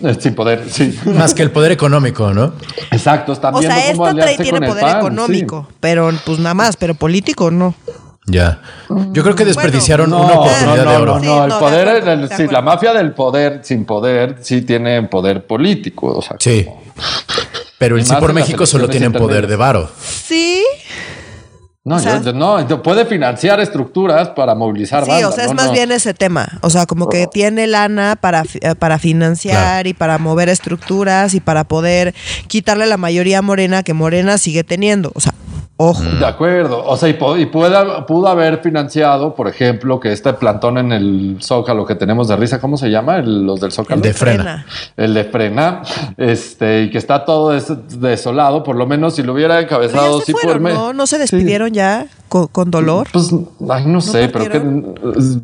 [0.00, 0.98] Pues, sin poder, sí.
[1.06, 2.52] Más que el poder económico, ¿no?
[2.90, 3.32] Exacto.
[3.32, 7.74] Están o sea, esta trae tiene poder económico, pero pues nada más, pero político no.
[8.26, 8.60] Ya.
[9.10, 11.18] Yo creo que desperdiciaron una oportunidad de oro.
[11.18, 16.18] No, el poder, la mafia del poder sin poder sí tiene poder político.
[16.18, 16.66] O sea, sí.
[17.82, 19.90] Pero el sí por México solo tiene poder de varo.
[20.00, 20.62] Sí.
[21.82, 21.98] No,
[22.32, 25.04] no, puede financiar estructuras para movilizar.
[25.04, 26.60] Sí, o sea, es más bien ese tema.
[26.60, 31.40] O sea, como que tiene lana para, eh, para financiar y para mover estructuras y
[31.40, 32.14] para poder
[32.46, 35.10] quitarle la mayoría morena que Morena sigue teniendo.
[35.16, 35.34] O sea,
[35.84, 36.00] Ojo.
[36.00, 36.84] De acuerdo.
[36.84, 41.84] O sea, y, y pudo haber financiado, por ejemplo, que este plantón en el Zócalo
[41.84, 43.18] que tenemos de risa, ¿cómo se llama?
[43.18, 43.96] los del Zócalo.
[43.96, 44.66] El de frena.
[44.96, 45.82] El de frena.
[46.16, 50.20] Este, y que está todo desolado, por lo menos si lo hubiera encabezado.
[50.20, 50.92] sí por ¿no?
[50.92, 52.06] ¿No se despidieron ya?
[52.50, 53.08] con, dolor?
[53.12, 53.30] Pues,
[53.68, 54.62] ay, no, sé, pero que,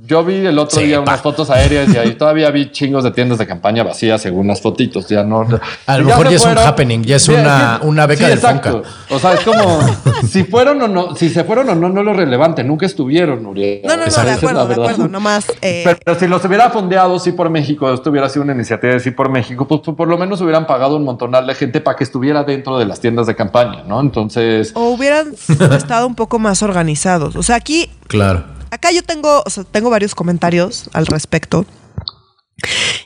[0.07, 3.39] yo vi el otro día unas fotos aéreas y ahí todavía vi chingos de tiendas
[3.39, 5.07] de campaña vacías según las fotitos.
[5.09, 5.47] Ya no.
[5.87, 8.81] A lo mejor ya, es un happening, ya es una, una beca del Fonca.
[9.11, 9.81] O sea, es como
[10.29, 12.65] si fueron o no, si se fueron o no, no es lo relevante.
[12.65, 13.83] Nunca estuvieron, Uriel.
[13.85, 15.09] No, no, no, de acuerdo, de acuerdo.
[15.09, 15.47] Nomás.
[15.61, 15.97] Eh...
[16.05, 19.11] Pero, si los hubiera fondeado sí por México, esto hubiera sido una iniciativa de sí
[19.11, 22.05] por México, pues, pues, por lo menos hubieran pagado un montonal de gente para que
[22.05, 24.01] estuviera dentro de las tiendas de campaña, ¿no?
[24.01, 24.73] Entonces.
[24.75, 25.35] O hubieran
[25.73, 27.37] estado un poco más organizados organizados.
[27.37, 27.91] O sea, aquí.
[28.07, 28.45] Claro.
[28.71, 31.65] Acá yo tengo, o sea, tengo varios comentarios al respecto.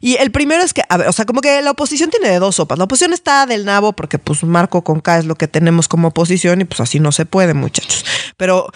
[0.04, 2.40] Y el primero es que, a ver, o sea, como que la oposición tiene de
[2.40, 2.76] dos sopas.
[2.76, 6.08] La oposición está del nabo porque pues Marco con K es lo que tenemos como
[6.08, 8.04] oposición y pues así no se puede, muchachos.
[8.36, 8.66] Pero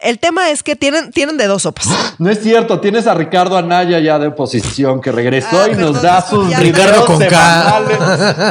[0.00, 1.88] el tema es que tienen, tienen de dos sopas.
[2.18, 6.00] No es cierto, tienes a Ricardo Anaya ya de oposición que regresó Ah, y nos
[6.00, 7.98] da sus videos con semanales.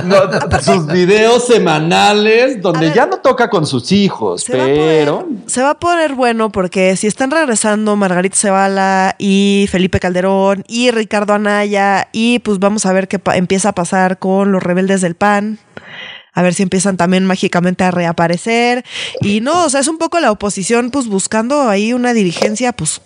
[0.06, 4.68] no, sus videos semanales donde ver, ya no toca con sus hijos, Se va, a
[4.68, 10.00] pero poner, se va a poner bueno porque si están regresando Margarita Zavala y Felipe
[10.00, 14.62] Calderón y Ricardo Anaya y pues vamos a ver qué empieza a pasar con los
[14.62, 15.60] rebeldes del PAN.
[16.36, 18.86] A ver si empiezan también mágicamente a reaparecer.
[19.22, 23.02] Y no, o sea, es un poco la oposición pues buscando ahí una dirigencia pues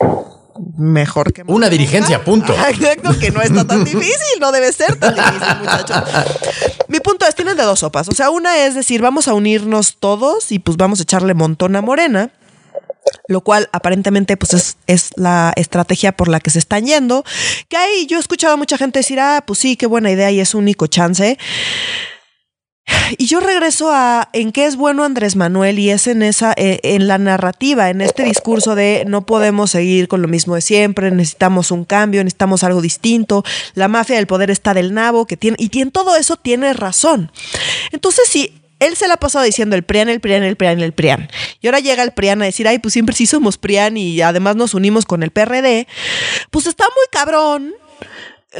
[0.78, 2.54] mejor que Una dirigencia, punto.
[2.70, 6.04] Exacto, que no está tan difícil, no debe ser tan difícil, muchachos.
[6.88, 8.10] Mi punto es, tienen de dos sopas.
[8.10, 11.76] O sea, una es decir, vamos a unirnos todos y pues vamos a echarle montón
[11.76, 12.32] a Morena.
[13.28, 17.24] Lo cual aparentemente pues es, es la estrategia por la que se están yendo.
[17.68, 20.30] Que ahí yo he escuchado a mucha gente decir, ah, pues sí, qué buena idea
[20.32, 21.38] y es único chance.
[23.18, 26.80] Y yo regreso a en qué es bueno Andrés Manuel y es en esa eh,
[26.84, 31.12] en la narrativa, en este discurso de no podemos seguir con lo mismo de siempre,
[31.12, 35.58] necesitamos un cambio, necesitamos algo distinto, la mafia del poder está del nabo, que tiene
[35.60, 37.32] y en todo eso tiene razón.
[37.92, 40.94] Entonces sí, él se la ha pasado diciendo el PRIAN, el PRIAN, el PRIAN, el
[40.94, 41.30] PRIAN.
[41.62, 44.56] Y ahora llega el PRIAN a decir, ay, pues siempre sí somos PRIAN y además
[44.56, 45.88] nos unimos con el PRD.
[46.50, 47.74] Pues está muy cabrón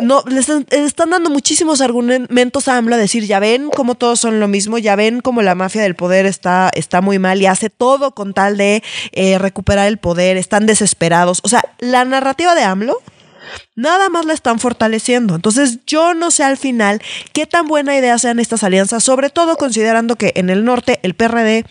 [0.02, 4.20] no, le están, están dando muchísimos argumentos a AMLO a decir, ya ven cómo todos
[4.20, 7.48] son lo mismo, ya ven cómo la mafia del poder está, está muy mal y
[7.48, 11.40] hace todo con tal de eh, recuperar el poder, están desesperados.
[11.44, 13.02] O sea, la narrativa de AMLO
[13.76, 15.34] nada más la están fortaleciendo.
[15.34, 17.02] Entonces, yo no sé al final
[17.34, 21.16] qué tan buena idea sean estas alianzas, sobre todo considerando que en el norte el
[21.16, 21.66] PRD,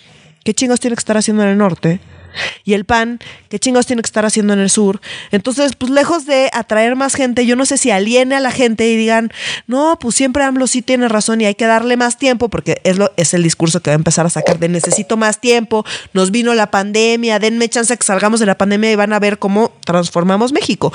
[0.45, 2.01] ¿qué chingos tiene que estar haciendo en el norte?
[2.65, 3.19] Y el PAN,
[3.49, 5.01] ¿qué chingos tiene que estar haciendo en el sur?
[5.31, 8.89] Entonces, pues lejos de atraer más gente, yo no sé si aliene a la gente
[8.89, 9.31] y digan,
[9.67, 12.99] no, pues siempre AMLO sí tiene razón y hay que darle más tiempo, porque es,
[12.99, 16.31] lo, es el discurso que va a empezar a sacar de necesito más tiempo, nos
[16.31, 19.73] vino la pandemia, denme chance que salgamos de la pandemia y van a ver cómo
[19.85, 20.93] transformamos México.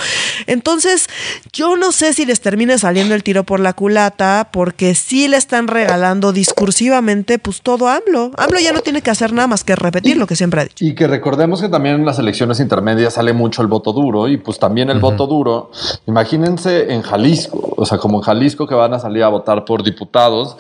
[0.48, 1.08] Entonces,
[1.52, 5.38] yo no sé si les termine saliendo el tiro por la culata, porque sí le
[5.38, 8.32] están regalando discursivamente, pues todo AMLO.
[8.38, 10.84] AMLO ya no tiene que hacer nada más que repetir lo que siempre ha dicho.
[10.84, 14.38] Y que recordemos que también en las elecciones intermedias sale mucho el voto duro y
[14.38, 15.72] pues también el voto duro,
[16.06, 19.82] imagínense en Jalisco, o sea, como en Jalisco que van a salir a votar por
[19.82, 20.56] diputados.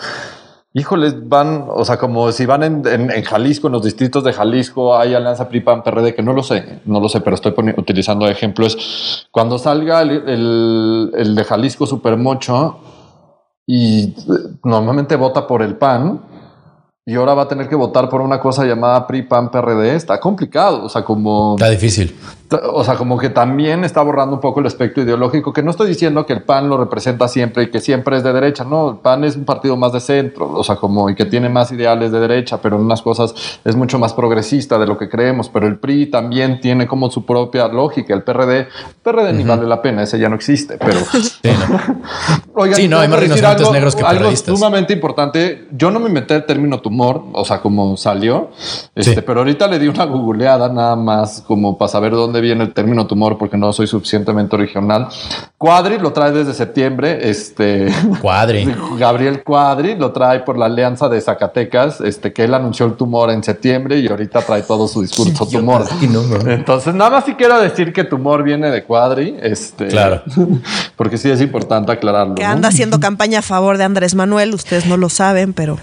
[0.73, 4.33] Híjoles, van, o sea, como si van en, en- en Jalisco, en los distritos de
[4.33, 8.27] Jalisco, hay alianza PRI-PAN, PRD, que no lo sé, no lo sé, pero estoy utilizando
[8.27, 9.27] ejemplos.
[9.29, 12.79] Cuando salga el, el- el de Jalisco Supermocho
[13.67, 14.15] y eh,
[14.63, 16.19] normalmente vota por el PAN,
[17.05, 19.93] y ahora va a tener que votar por una cosa llamada PRI, PAN, PRD.
[19.93, 20.85] Está complicado.
[20.85, 22.15] O sea, como, Está difícil.
[22.71, 25.89] o sea, como que también está borrando un poco el aspecto ideológico, que no estoy
[25.89, 28.63] diciendo que el PAN lo representa siempre y que siempre es de derecha.
[28.63, 31.49] No, el PAN es un partido más de centro, o sea, como y que tiene
[31.49, 33.33] más ideales de derecha, pero en unas cosas
[33.65, 35.49] es mucho más progresista de lo que creemos.
[35.49, 38.13] Pero el PRI también tiene como su propia lógica.
[38.13, 38.69] El PRD,
[39.03, 42.01] PRD ni vale la pena, ese ya no existe, pero Sí, ¿no?
[42.55, 45.67] Oigan, Sí, no, hay más rinocerontes negros que algo sumamente importante.
[45.71, 48.49] Yo no me inventé el término tumor, o sea, como salió,
[48.95, 49.21] este, Sí.
[49.25, 53.07] pero ahorita le di una googleada nada más como para saber dónde viene el término
[53.07, 55.07] tumor, porque no soy suficientemente original.
[55.57, 57.87] Cuadri lo trae desde septiembre, este.
[58.21, 58.71] Cuadri.
[58.99, 63.31] Gabriel Cuadri lo trae por la Alianza de Zacatecas, este, que él anunció el tumor
[63.31, 65.85] en septiembre y ahorita trae todo su discurso tumor.
[66.09, 66.51] No, no.
[66.51, 70.21] Entonces, nada más sí quiero decir que tumor viene de Cuadri, este, Claro.
[70.95, 72.35] porque sí es importante aclararlo.
[72.35, 72.49] Que ¿no?
[72.49, 75.77] anda haciendo campaña a favor de Andrés Manuel, ustedes no lo saben, pero...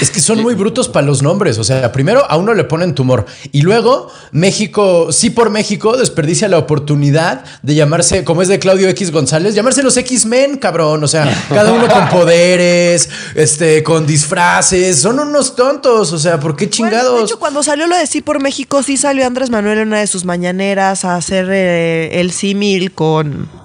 [0.00, 1.58] Es que son muy brutos para los nombres.
[1.58, 6.48] O sea, primero a uno le ponen tumor y luego México, sí por México, desperdicia
[6.48, 11.04] la oportunidad de llamarse, como es de Claudio X González, llamarse los X-Men, cabrón.
[11.04, 14.98] O sea, cada uno con poderes, este, con disfraces.
[14.98, 16.12] Son unos tontos.
[16.12, 17.18] O sea, ¿por qué Bueno, chingados?
[17.18, 20.00] de hecho, cuando salió lo de Sí por México, sí salió Andrés Manuel en una
[20.00, 23.63] de sus mañaneras a hacer eh, el símil con...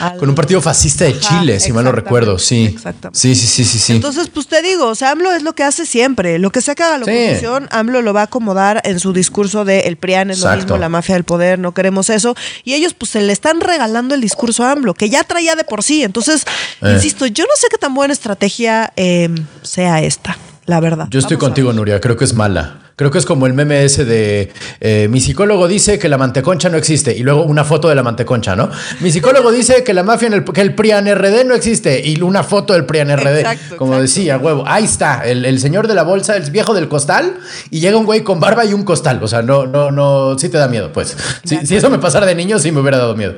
[0.00, 2.38] al- con un partido fascista de Ajá, Chile, si mal no recuerdo.
[2.38, 2.66] Sí.
[2.74, 3.18] exactamente.
[3.18, 3.92] Sí, sí, sí, sí, sí.
[3.94, 6.38] Entonces, pues te digo, o sea, AMLO es lo que hace siempre.
[6.38, 7.10] Lo que se haga la Sí.
[7.10, 10.76] oposición, AMLO lo va a acomodar en su discurso de el PRIAN es lo mismo,
[10.78, 12.34] la mafia del poder, no queremos eso.
[12.64, 15.64] Y ellos, pues, se le están regalando el discurso a AMLO, que ya traía de
[15.64, 16.02] por sí.
[16.02, 16.44] Entonces,
[16.82, 16.92] Eh.
[16.94, 19.28] insisto, yo no sé qué tan buena estrategia eh,
[19.62, 20.36] sea esta,
[20.66, 21.06] la verdad.
[21.10, 21.72] Yo estoy Vamos contigo.
[21.72, 22.00] Nuria.
[22.00, 22.80] Creo que es mala.
[22.96, 26.68] Creo que es como el meme ese de eh, mi psicólogo dice que la manteconcha
[26.68, 28.70] no existe y luego una foto de la manteconcha, ¿no?
[29.00, 32.20] Mi psicólogo dice que la mafia en el que el PRIAN RD no existe y
[32.22, 33.38] una foto del PRIAN RD.
[33.38, 34.02] Exacto, como exacto.
[34.02, 34.62] decía, huevo.
[34.64, 37.36] Ahí está, el, el señor de la bolsa, el viejo del costal
[37.68, 39.20] y llega un güey con barba y un costal.
[39.24, 41.16] O sea, no, no, no, sí te da miedo, pues.
[41.42, 43.34] Si, si eso me pasara de niño, sí me hubiera dado miedo.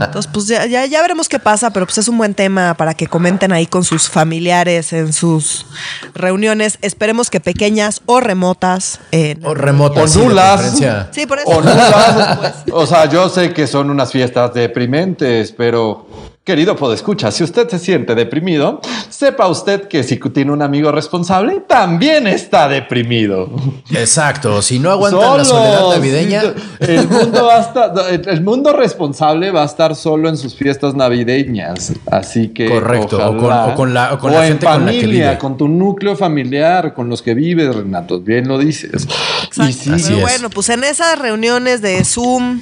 [0.00, 2.94] Entonces, pues ya, ya, ya veremos qué pasa, pero pues es un buen tema para
[2.94, 5.66] que comenten ahí con sus familiares en sus
[6.14, 6.78] reuniones.
[6.80, 9.00] Esperemos que pequeñas o remotas remotas.
[9.10, 10.16] en- O remotas.
[10.16, 10.52] O nulas.
[10.60, 11.08] preferencia.
[11.10, 11.48] Sí, por eso.
[11.48, 11.70] O, no,
[12.40, 12.52] pues.
[12.72, 16.06] o sea, yo sé que son unas fiestas deprimentes, pero
[16.44, 21.62] querido podescucha, si usted se siente deprimido, sepa usted que si tiene un amigo responsable,
[21.68, 23.48] también está deprimido.
[23.90, 24.60] Exacto.
[24.60, 26.42] Si no aguantan la soledad navideña.
[26.80, 30.94] El mundo, va a estar- el mundo responsable va a estar solo en sus fiestas
[30.96, 31.92] navideñas.
[32.10, 32.68] Así que.
[32.68, 34.90] Correcto, o con- ojalá- o con la- o con o la en gente con la
[34.92, 35.38] que familia, vive.
[35.38, 38.20] con tu núcleo familiar, con los que vives, Renato.
[38.20, 39.06] Bien lo dices.
[39.44, 39.72] Exacto.
[39.72, 40.20] Sí, Pero es.
[40.22, 42.60] bueno, pues en esas reuniones de Zoom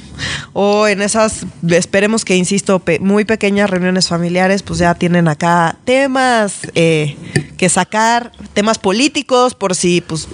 [0.52, 5.76] o en esas, esperemos que, insisto, pe- muy pequeñas reuniones familiares, pues ya tienen acá
[5.84, 7.16] temas eh,
[7.60, 10.26] que sacar, temas políticos, por si pues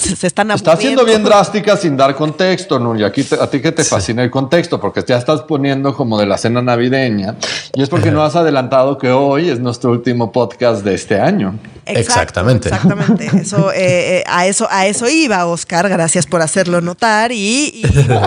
[0.00, 1.28] se están Está siendo bien aburriendo.
[1.36, 3.04] drástica sin dar contexto, Nuri.
[3.04, 6.24] Aquí te- a ti que te fascina el contexto, porque ya estás poniendo como de
[6.24, 7.36] la cena navideña.
[7.74, 11.58] Y es porque no has adelantado que hoy es nuestro último podcast de este año.
[11.84, 12.68] Exacto, Exactamente.
[12.70, 13.30] Exactamente.
[13.38, 15.90] Eso, eh, eh, a eso, a eso iba, Oscar.
[15.90, 17.32] Gracias por hacerlo notar.
[17.32, 17.82] Y, y,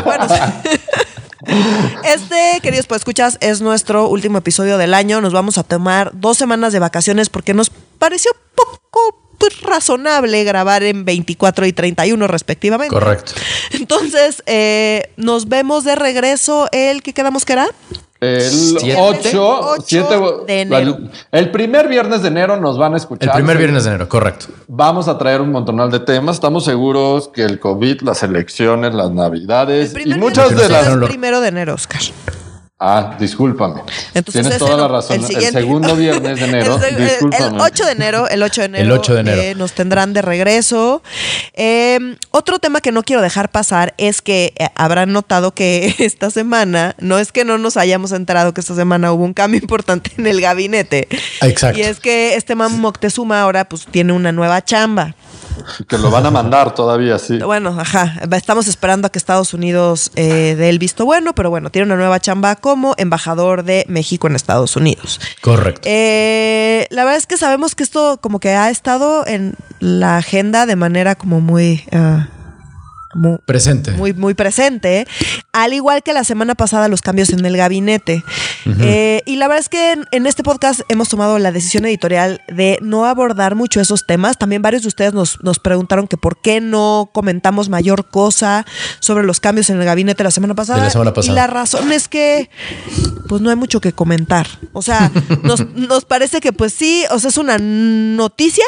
[0.06, 0.28] bueno.
[2.04, 5.22] Este, queridos pues escuchas, es nuestro último episodio del año.
[5.22, 10.84] Nos vamos a tomar dos semanas de vacaciones porque nos pareció poco pues, razonable grabar
[10.84, 12.94] en 24 y 31 respectivamente.
[12.94, 13.34] Correcto.
[13.72, 17.68] Entonces, eh, nos vemos de regreso el que quedamos que era.
[18.22, 18.98] El Siete.
[19.00, 20.98] 8, Ocho de enero.
[21.32, 23.30] El primer viernes de enero nos van a escuchar.
[23.30, 24.48] El primer viernes de enero, correcto.
[24.68, 26.36] Vamos a traer un montonal de temas.
[26.36, 30.88] Estamos seguros que el COVID, las elecciones, las navidades El y muchas de las.
[30.88, 32.02] el primero de enero, Oscar.
[32.82, 33.82] Ah, discúlpame.
[34.14, 35.22] Entonces Tienes toda la razón.
[35.22, 36.80] El, segundo viernes de enero.
[36.82, 37.48] El, discúlpame.
[37.48, 39.42] el 8 de enero, el 8 de enero, El 8 de enero.
[39.42, 41.04] eh, nos tendrán de regreso.
[41.56, 46.30] Eh, otro tema que no quiero dejar pasar es que eh, habrán notado que esta
[46.30, 50.12] semana, no es que no nos hayamos enterado que esta semana hubo un cambio importante
[50.18, 51.10] en el gabinete.
[51.42, 51.80] Exacto.
[51.80, 55.16] Y es que este Mam Moctezuma ahora pues tiene una nueva chamba.
[55.88, 57.40] Que lo van a mandar todavía, sí.
[57.50, 61.72] Bueno, ajá, estamos esperando a que Estados Unidos eh, dé el visto bueno, pero bueno,
[61.72, 65.20] tiene una nueva chamba como embajador de México en Estados Unidos.
[65.42, 65.82] Correcto.
[65.86, 70.66] Eh, la verdad es que sabemos que esto como que ha estado en la agenda
[70.66, 71.84] de manera como muy...
[71.92, 72.28] ah,
[73.20, 73.92] mu- Presente.
[73.92, 75.08] muy, muy presente,
[75.54, 78.24] al igual que la semana pasada los cambios en el gabinete.
[78.82, 82.42] Eh, y la verdad es que en, en este podcast hemos tomado la decisión editorial
[82.48, 84.38] de no abordar mucho esos temas.
[84.38, 88.66] También varios de ustedes nos, nos preguntaron que por qué no comentamos mayor cosa
[89.00, 90.80] sobre los cambios en el gabinete la semana pasada.
[90.80, 91.34] De la semana pasada.
[91.34, 92.50] Y la razón es que
[93.28, 94.48] pues no hay mucho que comentar.
[94.74, 95.12] O sea,
[95.44, 98.66] nos, nos parece que pues sí, o sea, es una noticia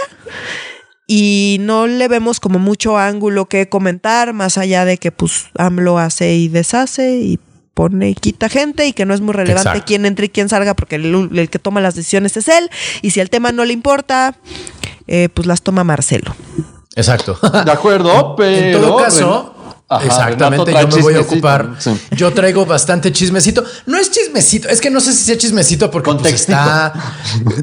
[1.14, 5.99] y no le vemos como mucho ángulo que comentar, más allá de que pues AMLO
[5.99, 7.38] hace y deshace y
[7.74, 9.88] pone y quita gente y que no es muy relevante Exacto.
[9.88, 12.70] quién entre y quién salga porque el, el que toma las decisiones es él
[13.01, 14.38] y si el tema no le importa,
[15.05, 16.34] eh, pues las toma Marcelo.
[16.95, 17.38] Exacto.
[17.66, 18.66] De acuerdo, pero.
[18.66, 19.53] en todo caso,
[19.91, 21.75] Ajá, exactamente, yo me voy a ocupar.
[21.79, 21.91] sí.
[22.11, 23.63] Yo traigo bastante chismecito.
[23.85, 26.57] No es chismecito, es que no sé si sea chismecito porque pues, Contextito.
[26.57, 26.93] está.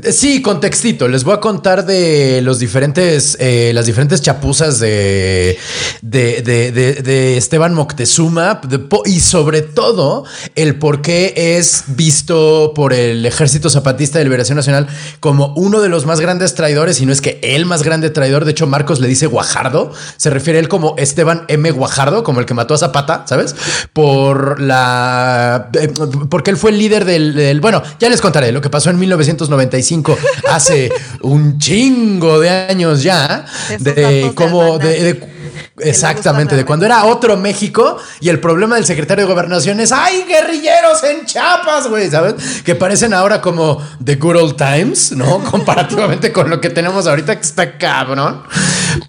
[0.13, 1.09] Sí, contextito.
[1.09, 5.59] Les voy a contar de los diferentes, eh, las diferentes chapuzas de,
[6.03, 8.61] de, de, de- de Esteban Moctezuma
[9.05, 10.25] y sobre todo
[10.55, 14.89] el por qué es visto por el Ejército Zapatista de Liberación Nacional
[15.21, 18.45] como uno de los más grandes traidores, y no es que el más grande traidor.
[18.45, 19.93] De hecho, Marcos le dice Guajardo.
[20.17, 21.71] Se refiere a él como Esteban M.
[21.71, 23.55] Guajardo, como el que mató a Zapata, ¿sabes?
[23.93, 25.69] Por la.
[25.75, 25.93] eh,
[26.31, 28.99] porque él fue el líder del, del- Bueno, ya les contaré lo que pasó en
[28.99, 30.17] 1995,
[30.51, 30.91] hace
[31.23, 33.45] un chingo de años ya.
[33.79, 34.79] De de cómo.
[34.79, 35.38] De-
[35.81, 40.25] Exactamente, de cuando era otro México y el problema del secretario de gobernación es ¡ay,
[40.27, 42.11] guerrilleros en Chiapas, güey!
[42.11, 42.63] ¿Sabes?
[42.65, 45.43] Que parecen ahora como The Good Old Times, ¿no?
[45.51, 48.43] Comparativamente con lo que tenemos ahorita que está cabrón.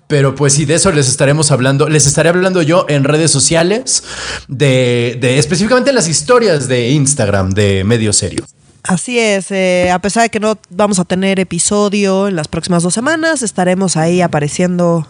[0.08, 1.88] Pero pues sí, de eso les estaremos hablando.
[1.90, 4.04] Les estaré hablando yo en redes sociales
[4.48, 8.46] de, de específicamente las historias de Instagram de Medio Serio.
[8.90, 12.82] Así es, eh, a pesar de que no vamos a tener episodio en las próximas
[12.82, 15.08] dos semanas, estaremos ahí apareciendo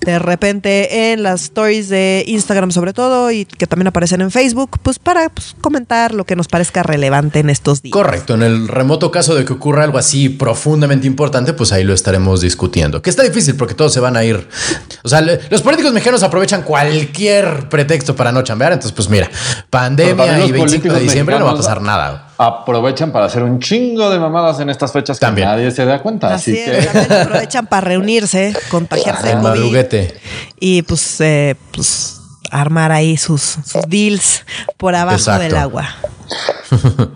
[0.00, 4.78] de repente en las stories de Instagram sobre todo y que también aparecen en Facebook,
[4.82, 7.92] pues para pues, comentar lo que nos parezca relevante en estos días.
[7.92, 11.92] Correcto, en el remoto caso de que ocurra algo así profundamente importante, pues ahí lo
[11.92, 13.02] estaremos discutiendo.
[13.02, 14.48] Que está difícil porque todos se van a ir.
[15.02, 18.72] O sea, le- los políticos mexicanos aprovechan cualquier pretexto para no chambear.
[18.72, 19.28] Entonces, pues mira,
[19.68, 22.24] pandemia y los 25 de diciembre no va a pasar nada.
[22.38, 25.48] Aprovechan para hacer un chingo de mamadas en estas fechas También.
[25.48, 26.32] que nadie se da cuenta.
[26.34, 26.78] Así, Así, que.
[26.78, 30.20] es, aprovechan para reunirse, contagiarse de El COVID madruguete.
[30.60, 32.20] y pues, eh, pues
[32.50, 34.44] armar ahí sus, sus deals
[34.76, 35.42] por abajo Exacto.
[35.42, 35.88] del agua.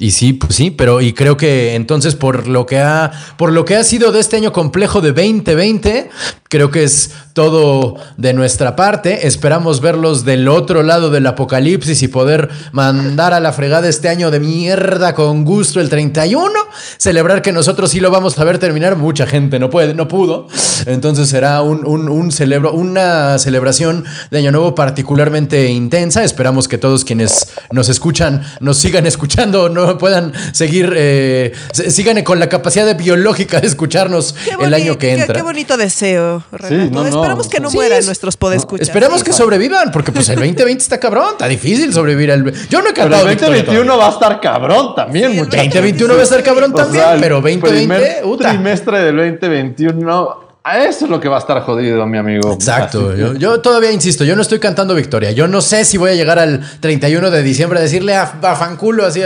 [0.00, 3.66] Y sí, pues sí, pero y creo que entonces por lo que ha por lo
[3.66, 6.08] que ha sido de este año complejo de 2020,
[6.48, 9.26] creo que es todo de nuestra parte.
[9.26, 14.30] Esperamos verlos del otro lado del apocalipsis y poder mandar a la fregada este año
[14.30, 16.50] de mierda con gusto el 31,
[16.96, 18.96] celebrar que nosotros sí lo vamos a ver terminar.
[18.96, 20.48] Mucha gente no puede, no pudo.
[20.86, 26.24] Entonces será un, un, un celebro, una celebración de año nuevo particularmente intensa.
[26.24, 32.40] Esperamos que todos quienes nos escuchan nos sigan escuchando, no puedan seguir, eh, sigan con
[32.40, 35.34] la capacidad biológica de escucharnos el año que entra.
[35.34, 37.06] Qué, bonito deseo, Renato.
[37.06, 38.88] Esperamos que no mueran nuestros podescuchas.
[38.88, 42.30] Esperemos que sobrevivan, porque pues el 2020 está cabrón, está difícil sobrevivir.
[42.30, 42.68] El...
[42.68, 43.28] Yo no he cantado.
[43.28, 45.74] el 2021 va a estar cabrón también, muchachos.
[45.74, 48.20] 2021 va a estar cabrón también, pero 2020.
[48.20, 52.52] El trimestre del 2021 eso es lo que va a estar jodido, mi amigo.
[52.52, 53.16] Exacto.
[53.38, 55.32] Yo, todavía insisto, yo no estoy cantando victoria.
[55.32, 59.06] Yo no sé si voy a llegar al 31 de diciembre a decirle a, Fanculo
[59.06, 59.22] así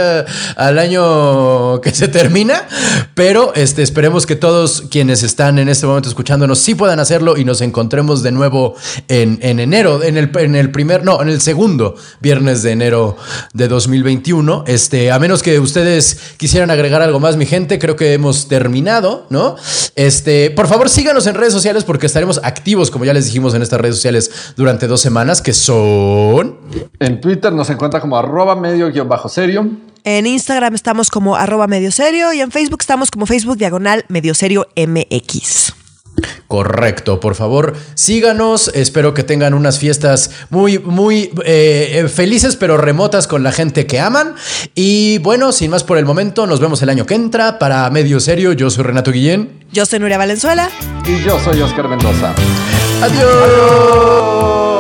[0.57, 2.67] al año que se termina,
[3.15, 7.45] pero este, esperemos que todos quienes están en este momento escuchándonos sí puedan hacerlo y
[7.45, 8.77] nos encontremos de nuevo
[9.09, 13.17] en, enero, en el, en el primer, no, en el segundo viernes de enero
[13.53, 14.65] de 2021.
[14.67, 19.27] Este, a menos que ustedes quisieran agregar algo más, mi gente, creo que hemos terminado,
[19.31, 19.57] ¿no?
[19.97, 23.63] Este, por favor, síganos en redes sociales porque estaremos activos, como ya les dijimos en
[23.63, 26.59] estas redes sociales durante dos semanas, que son...
[26.99, 29.69] En Twitter nos encuentra como arroba medio guion bajo serio.
[30.05, 34.35] En Instagram estamos como arroba medio serio y en Facebook estamos como Facebook diagonal medio
[34.35, 35.84] serio MX.
[36.47, 38.69] Correcto, por favor, síganos.
[38.75, 43.99] Espero que tengan unas fiestas muy, muy eh, felices, pero remotas con la gente que
[43.99, 44.35] aman.
[44.75, 47.59] Y bueno, sin más por el momento, nos vemos el año que entra.
[47.59, 49.65] Para Medio Serio, yo soy Renato Guillén.
[49.73, 50.71] Yo soy Nuria Valenzuela.
[51.07, 52.35] Y yo soy Oscar Mendoza.
[53.03, 54.74] Adiós.